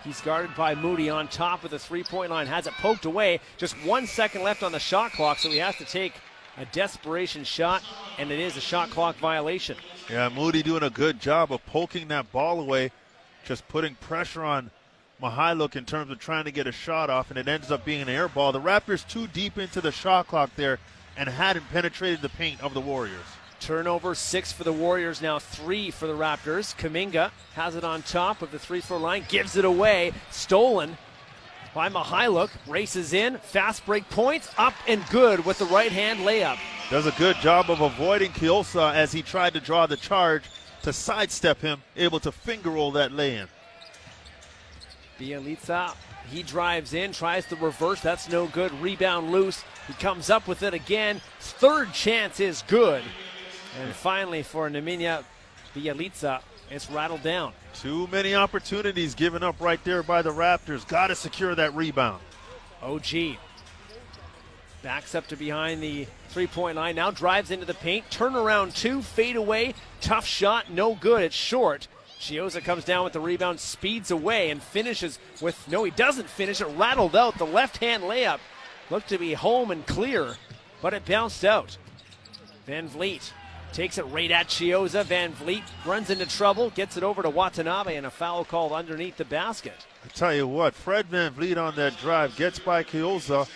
he's 0.03 0.21
guarded 0.23 0.55
by 0.57 0.75
Moody 0.75 1.11
on 1.11 1.29
top 1.29 1.65
of 1.65 1.71
the 1.71 1.79
three 1.79 2.03
point 2.03 2.31
line, 2.31 2.47
has 2.47 2.67
it 2.67 2.73
poked 2.75 3.05
away. 3.05 3.41
Just 3.57 3.75
one 3.85 4.07
second 4.07 4.43
left 4.43 4.63
on 4.63 4.73
the 4.73 4.81
shot 4.81 5.13
clock, 5.13 5.39
so 5.39 5.51
he 5.51 5.59
has 5.59 5.77
to 5.77 5.85
take 5.85 6.15
a 6.59 6.67
desperation 6.67 7.45
shot, 7.45 7.83
and 8.19 8.31
it 8.31 8.41
is 8.41 8.57
a 8.57 8.61
shot 8.61 8.91
clock 8.91 9.17
violation. 9.17 9.77
Yeah, 10.11 10.29
Moody 10.29 10.63
doing 10.63 10.83
a 10.83 10.91
good 10.91 11.21
job 11.21 11.53
of 11.53 11.65
poking 11.67 12.09
that 12.09 12.31
ball 12.33 12.61
away, 12.61 12.91
just 13.49 13.67
putting 13.69 13.95
pressure 13.95 14.45
on 14.45 14.71
Mykhailiuk 15.23 15.75
in 15.75 15.87
terms 15.87 16.11
of 16.13 16.19
trying 16.19 16.45
to 16.45 16.53
get 16.53 16.67
a 16.67 16.73
shot 16.73 17.09
off, 17.09 17.31
and 17.31 17.39
it 17.39 17.49
ends 17.49 17.73
up 17.73 17.83
being 17.83 18.03
an 18.03 18.09
air 18.09 18.29
ball. 18.29 18.53
The 18.53 18.61
Raptors 18.61 19.09
too 19.09 19.27
deep 19.27 19.57
into 19.57 19.81
the 19.81 19.91
shot 19.91 20.29
clock 20.29 20.51
there 20.55 20.79
and 21.17 21.29
hadn't 21.29 21.69
penetrated 21.71 22.21
the 22.21 22.29
paint 22.29 22.63
of 22.63 22.75
the 22.75 22.81
Warriors. 22.81 23.25
Turnover 23.59 24.15
six 24.15 24.53
for 24.53 24.65
the 24.65 24.73
Warriors, 24.73 25.23
now 25.23 25.39
three 25.39 25.91
for 25.91 26.07
the 26.07 26.13
Raptors. 26.13 26.77
Kuminga 26.77 27.31
has 27.55 27.75
it 27.75 27.83
on 27.83 28.03
top 28.03 28.43
of 28.43 28.53
the 28.53 28.59
three 28.59 28.83
throw 28.83 28.99
line, 28.99 29.25
gives 29.29 29.57
it 29.57 29.65
away. 29.65 30.13
Stolen 30.31 30.99
by 31.75 31.89
Mykhailiuk, 31.89 32.51
races 32.69 33.15
in, 33.15 33.39
fast 33.39 33.85
break 33.87 34.09
points, 34.11 34.53
up 34.59 34.75
and 34.87 35.03
good 35.09 35.45
with 35.45 35.59
the 35.59 35.65
right 35.65 35.91
hand 35.91 36.21
layup. 36.21 36.59
Does 36.91 37.07
a 37.07 37.13
good 37.13 37.37
job 37.37 37.71
of 37.71 37.81
avoiding 37.81 38.31
Chiozza 38.33 38.95
as 38.95 39.11
he 39.11 39.23
tried 39.23 39.55
to 39.55 39.61
draw 39.61 39.87
the 39.87 39.97
charge 39.97 40.45
to 40.89 40.93
sidestep 40.95 41.61
him, 41.61 41.83
able 41.97 42.19
to 42.19 42.33
finger 42.33 42.71
roll 42.71 42.93
that 42.93 43.13
lay 43.13 43.37
in. 43.37 43.47
Bjelica, 45.21 45.95
he 46.31 46.43
drives 46.43 46.95
in, 46.95 47.13
tries 47.13 47.45
to 47.47 47.57
reverse. 47.57 48.01
That's 48.01 48.31
no 48.31 48.47
good. 48.47 48.73
Rebound 48.81 49.31
loose. 49.31 49.63
He 49.87 49.93
comes 49.95 50.31
up 50.31 50.49
with 50.49 50.63
it 50.63 50.73
again. 50.73 51.21
Third 51.41 51.93
chance 51.93 52.41
is 52.41 52.63
good. 52.69 53.03
And 53.83 53.93
finally, 53.93 54.43
for 54.43 54.71
Nemanja 54.71 55.25
Bjelica, 55.75 56.41
it's 56.71 56.91
rattled 56.91 57.23
down. 57.23 57.53
Too 57.75 58.07
many 58.07 58.35
opportunities 58.35 59.15
given 59.15 59.43
up 59.43 59.61
right 59.61 59.83
there 59.85 60.03
by 60.03 60.23
the 60.23 60.33
Raptors. 60.33 60.89
Got 60.89 61.09
to 61.09 61.15
secure 61.15 61.55
that 61.55 61.75
rebound. 61.75 62.23
OG 62.81 63.37
backs 64.83 65.15
up 65.15 65.27
to 65.27 65.37
behind 65.37 65.83
the 65.83 66.07
three 66.29 66.47
point 66.47 66.77
line. 66.77 66.97
Now 66.97 67.11
drives 67.11 67.51
into 67.51 67.67
the 67.67 67.75
paint. 67.75 68.09
Turnaround 68.11 68.75
two, 68.75 69.03
fade 69.03 69.37
away. 69.37 69.75
Tough 70.01 70.27
shot, 70.27 70.71
no 70.71 70.95
good. 70.95 71.23
It's 71.23 71.35
short. 71.35 71.89
Chiozza 72.21 72.63
comes 72.63 72.85
down 72.85 73.05
with 73.05 73.13
the 73.13 73.21
rebound, 73.21 73.61
speeds 73.61 74.11
away, 74.11 74.51
and 74.51 74.61
finishes 74.63 75.19
with 75.41 75.69
no, 75.69 75.85
he 75.85 75.91
doesn't 75.93 76.29
finish 76.29 76.61
it. 76.61 76.67
Rattled 76.67 77.15
out. 77.15 77.39
The 77.39 77.47
left 77.47 77.79
hand 77.79 78.03
layup 78.03 78.41
looked 78.91 79.09
to 79.11 79.19
be 79.19 79.35
home 79.35 79.71
and 79.71 79.87
clear, 79.87 80.37
but 80.83 80.95
it 80.95 81.05
bounced 81.05 81.45
out. 81.45 81.77
VanVleet 82.67 83.31
takes 83.73 83.99
it 83.99 84.05
right 84.07 84.31
at 84.31 84.49
Chiozza. 84.49 85.05
VanVleet 85.05 85.63
runs 85.85 86.11
into 86.11 86.27
trouble, 86.27 86.71
gets 86.71 86.97
it 86.97 87.03
over 87.03 87.23
to 87.23 87.31
Watanabe, 87.31 87.97
and 87.97 88.07
a 88.07 88.11
foul 88.11 88.45
called 88.45 88.73
underneath 88.73 89.17
the 89.17 89.25
basket. 89.25 89.87
I 90.05 90.09
tell 90.09 90.35
you 90.35 90.47
what, 90.47 90.75
Fred 90.75 91.11
VanVleet 91.11 91.57
on 91.57 91.77
that 91.77 91.99
drive 91.99 92.35
gets 92.37 92.59
by 92.59 92.83
Chiozza, 92.83 93.49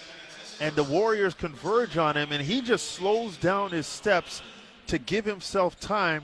and 0.62 0.76
the 0.76 0.84
Warriors 0.84 1.34
converge 1.34 1.96
on 1.96 2.16
him, 2.16 2.30
and 2.30 2.40
he 2.40 2.60
just 2.60 2.92
slows 2.92 3.36
down 3.36 3.72
his 3.72 3.84
steps 3.84 4.42
to 4.86 4.96
give 4.96 5.24
himself 5.24 5.78
time 5.80 6.22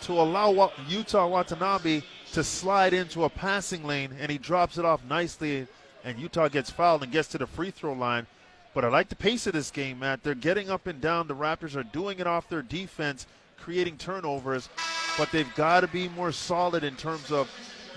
to 0.00 0.12
allow 0.14 0.50
Yuta 0.88 1.28
Watanabe 1.28 2.00
to 2.32 2.42
slide 2.42 2.94
into 2.94 3.24
a 3.24 3.28
passing 3.28 3.84
lane, 3.84 4.16
and 4.18 4.32
he 4.32 4.38
drops 4.38 4.78
it 4.78 4.86
off 4.86 5.04
nicely, 5.04 5.66
and 6.04 6.16
Yuta 6.16 6.50
gets 6.50 6.70
fouled 6.70 7.02
and 7.02 7.12
gets 7.12 7.28
to 7.28 7.38
the 7.38 7.46
free 7.46 7.70
throw 7.70 7.92
line. 7.92 8.26
But 8.72 8.86
I 8.86 8.88
like 8.88 9.10
the 9.10 9.14
pace 9.14 9.46
of 9.46 9.52
this 9.52 9.70
game, 9.70 9.98
Matt. 9.98 10.22
They're 10.22 10.34
getting 10.34 10.70
up 10.70 10.86
and 10.86 10.98
down. 10.98 11.28
The 11.28 11.36
Raptors 11.36 11.76
are 11.76 11.82
doing 11.82 12.18
it 12.18 12.26
off 12.26 12.48
their 12.48 12.62
defense, 12.62 13.26
creating 13.58 13.98
turnovers, 13.98 14.70
but 15.18 15.30
they've 15.32 15.54
got 15.54 15.80
to 15.80 15.88
be 15.88 16.08
more 16.08 16.32
solid 16.32 16.82
in 16.82 16.96
terms 16.96 17.30
of 17.30 17.50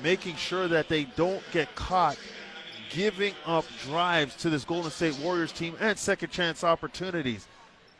making 0.03 0.35
sure 0.35 0.67
that 0.67 0.89
they 0.89 1.05
don't 1.15 1.43
get 1.53 1.73
caught 1.75 2.17
giving 2.89 3.33
up 3.45 3.65
drives 3.83 4.35
to 4.37 4.49
this 4.49 4.65
Golden 4.65 4.91
State 4.91 5.17
Warriors 5.19 5.51
team 5.51 5.75
and 5.79 5.97
second 5.97 6.31
chance 6.31 6.63
opportunities. 6.63 7.47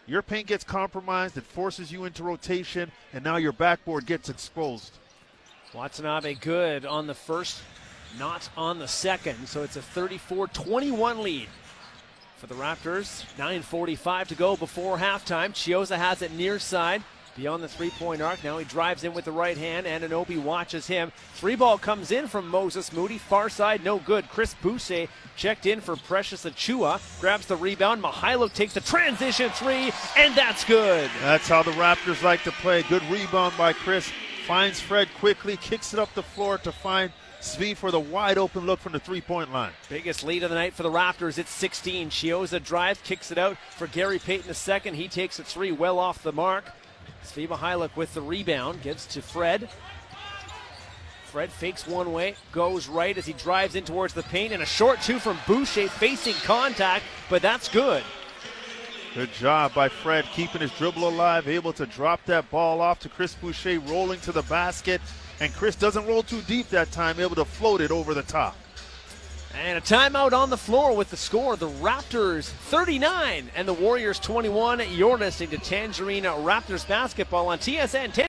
Your 0.08 0.22
paint 0.22 0.48
gets 0.48 0.64
compromised, 0.64 1.38
it 1.38 1.44
forces 1.44 1.92
you 1.92 2.06
into 2.06 2.24
rotation, 2.24 2.92
and 3.14 3.24
now 3.24 3.38
your 3.38 3.52
backboard 3.52 4.06
gets 4.06 4.30
exposed. 4.30 4.98
Watanabe 5.74 6.34
good 6.36 6.86
on 6.86 7.06
the 7.06 7.14
first, 7.14 7.62
not 8.18 8.50
on 8.58 8.80
the 8.80 8.88
second. 8.88 9.48
So 9.48 9.62
it's 9.62 9.76
a 9.76 9.82
34 9.82 10.48
21 10.48 11.22
lead 11.22 11.48
for 12.38 12.48
the 12.48 12.56
Raptors. 12.56 13.26
9.45 13.38 14.28
to 14.28 14.36
go 14.36 14.56
before 14.56 14.98
halftime. 14.98 15.52
Chiozza 15.52 15.98
has 15.98 16.24
it 16.24 16.32
near 16.32 16.58
side 16.58 17.04
beyond 17.40 17.64
the 17.64 17.68
three 17.68 17.90
point 17.92 18.22
arc. 18.22 18.44
Now 18.44 18.58
he 18.58 18.66
drives 18.66 19.04
in 19.04 19.14
with 19.14 19.26
the 19.26 19.32
right 19.32 19.58
hand. 19.58 19.88
Anunoby 19.88 20.42
watches 20.42 20.88
him. 20.88 21.12
Three 21.36 21.56
ball 21.56 21.78
comes 21.78 22.12
in 22.12 22.28
from 22.28 22.48
Moses 22.48 22.92
Moody. 22.92 23.18
Far 23.18 23.50
side, 23.50 23.84
no 23.84 24.00
good. 24.00 24.30
Chris 24.30 24.54
Boucher 24.56 25.08
checked 25.36 25.66
in 25.66 25.80
for 25.80 25.96
Precious 25.96 26.46
Achiuwa. 26.46 27.00
Grabs 27.22 27.46
the 27.46 27.56
rebound. 27.56 28.04
Mykhailiuk 28.04 28.54
takes 28.54 28.74
the 28.74 28.82
transition 28.82 29.50
three, 29.52 29.92
and 30.18 30.36
that's 30.36 30.66
good. 30.66 31.10
That's 31.22 31.48
how 31.48 31.64
the 31.64 31.72
Raptors 31.72 32.24
like 32.24 32.44
to 32.44 32.52
play. 32.52 32.84
Good 32.84 33.04
rebound 33.10 33.54
by 33.58 33.74
Chris. 33.74 34.12
Finds 34.46 34.80
Fred 34.80 35.08
quickly, 35.20 35.58
kicks 35.58 35.94
it 35.94 36.00
up 36.00 36.14
the 36.16 36.24
floor 36.24 36.58
to 36.58 36.72
find 36.72 37.12
Svi 37.40 37.78
for 37.78 37.92
the 37.92 38.00
wide 38.00 38.38
open 38.38 38.66
look 38.66 38.80
from 38.80 38.92
the 38.92 39.00
three 39.00 39.22
point 39.22 39.54
line. 39.54 39.72
Biggest 39.88 40.26
lead 40.26 40.44
of 40.44 40.50
the 40.50 40.56
night 40.56 40.74
for 40.74 40.84
the 40.84 40.90
Raptors. 40.90 41.38
It's 41.38 41.52
16. 41.52 42.10
Chiozza 42.10 42.62
drives, 42.62 43.00
kicks 43.04 43.32
it 43.32 43.38
out 43.38 43.58
for 43.78 43.88
Gary 43.88 44.20
Payton 44.20 44.50
a 44.50 44.54
second. 44.54 44.96
He 44.96 45.08
takes 45.08 45.40
a 45.40 45.44
three 45.44 45.72
well 45.72 46.00
off 46.00 46.22
the 46.22 46.34
mark. 46.34 46.66
Svi 47.30 47.48
Mykhailiuk 47.48 47.96
with 47.96 48.14
the 48.14 48.22
rebound, 48.22 48.82
gives 48.82 49.06
to 49.08 49.22
Fred. 49.22 49.70
Fred 51.26 51.52
fakes 51.52 51.86
one 51.86 52.12
way, 52.12 52.36
goes 52.52 52.88
right 52.88 53.16
as 53.16 53.26
he 53.26 53.34
drives 53.34 53.76
in 53.76 53.84
towards 53.84 54.16
the 54.16 54.24
paint, 54.24 54.52
and 54.52 54.64
a 54.64 54.66
short 54.66 55.00
two 55.02 55.20
from 55.20 55.38
Boucher 55.46 55.88
facing 55.88 56.34
contact, 56.44 57.06
but 57.30 57.42
that's 57.42 57.70
good. 57.70 58.04
Good 59.14 59.32
job 59.34 59.74
by 59.74 59.90
Fred 59.90 60.26
keeping 60.34 60.62
his 60.62 60.72
dribble 60.72 61.08
alive, 61.08 61.48
able 61.48 61.74
to 61.74 61.86
drop 61.86 62.26
that 62.26 62.50
ball 62.50 62.82
off 62.82 63.00
to 63.02 63.10
Chris 63.10 63.36
Boucher, 63.36 63.80
rolling 63.82 64.20
to 64.22 64.32
the 64.32 64.44
basket. 64.44 65.02
And 65.40 65.54
Chris 65.54 65.76
doesn't 65.76 66.06
roll 66.06 66.24
too 66.24 66.42
deep 66.42 66.70
that 66.70 66.92
time, 66.92 67.20
able 67.20 67.36
to 67.36 67.46
float 67.46 67.82
it 67.82 67.92
over 67.92 68.14
the 68.14 68.24
top. 68.24 68.56
And 69.56 69.78
a 69.78 69.82
timeout 69.82 70.34
on 70.34 70.52
the 70.52 70.58
floor 70.58 70.96
with 70.96 71.10
the 71.10 71.18
score 71.18 71.56
the 71.56 71.70
Raptors 71.70 72.46
39 72.46 73.50
and 73.56 73.68
the 73.68 73.74
Warriors 73.74 74.20
21. 74.20 74.82
You're 74.92 75.18
listening 75.18 75.50
to 75.50 75.58
Tangerine 75.58 76.24
Raptors 76.24 76.88
basketball 76.88 77.48
on 77.48 77.58
TSN 77.58 78.14
10. 78.14 78.28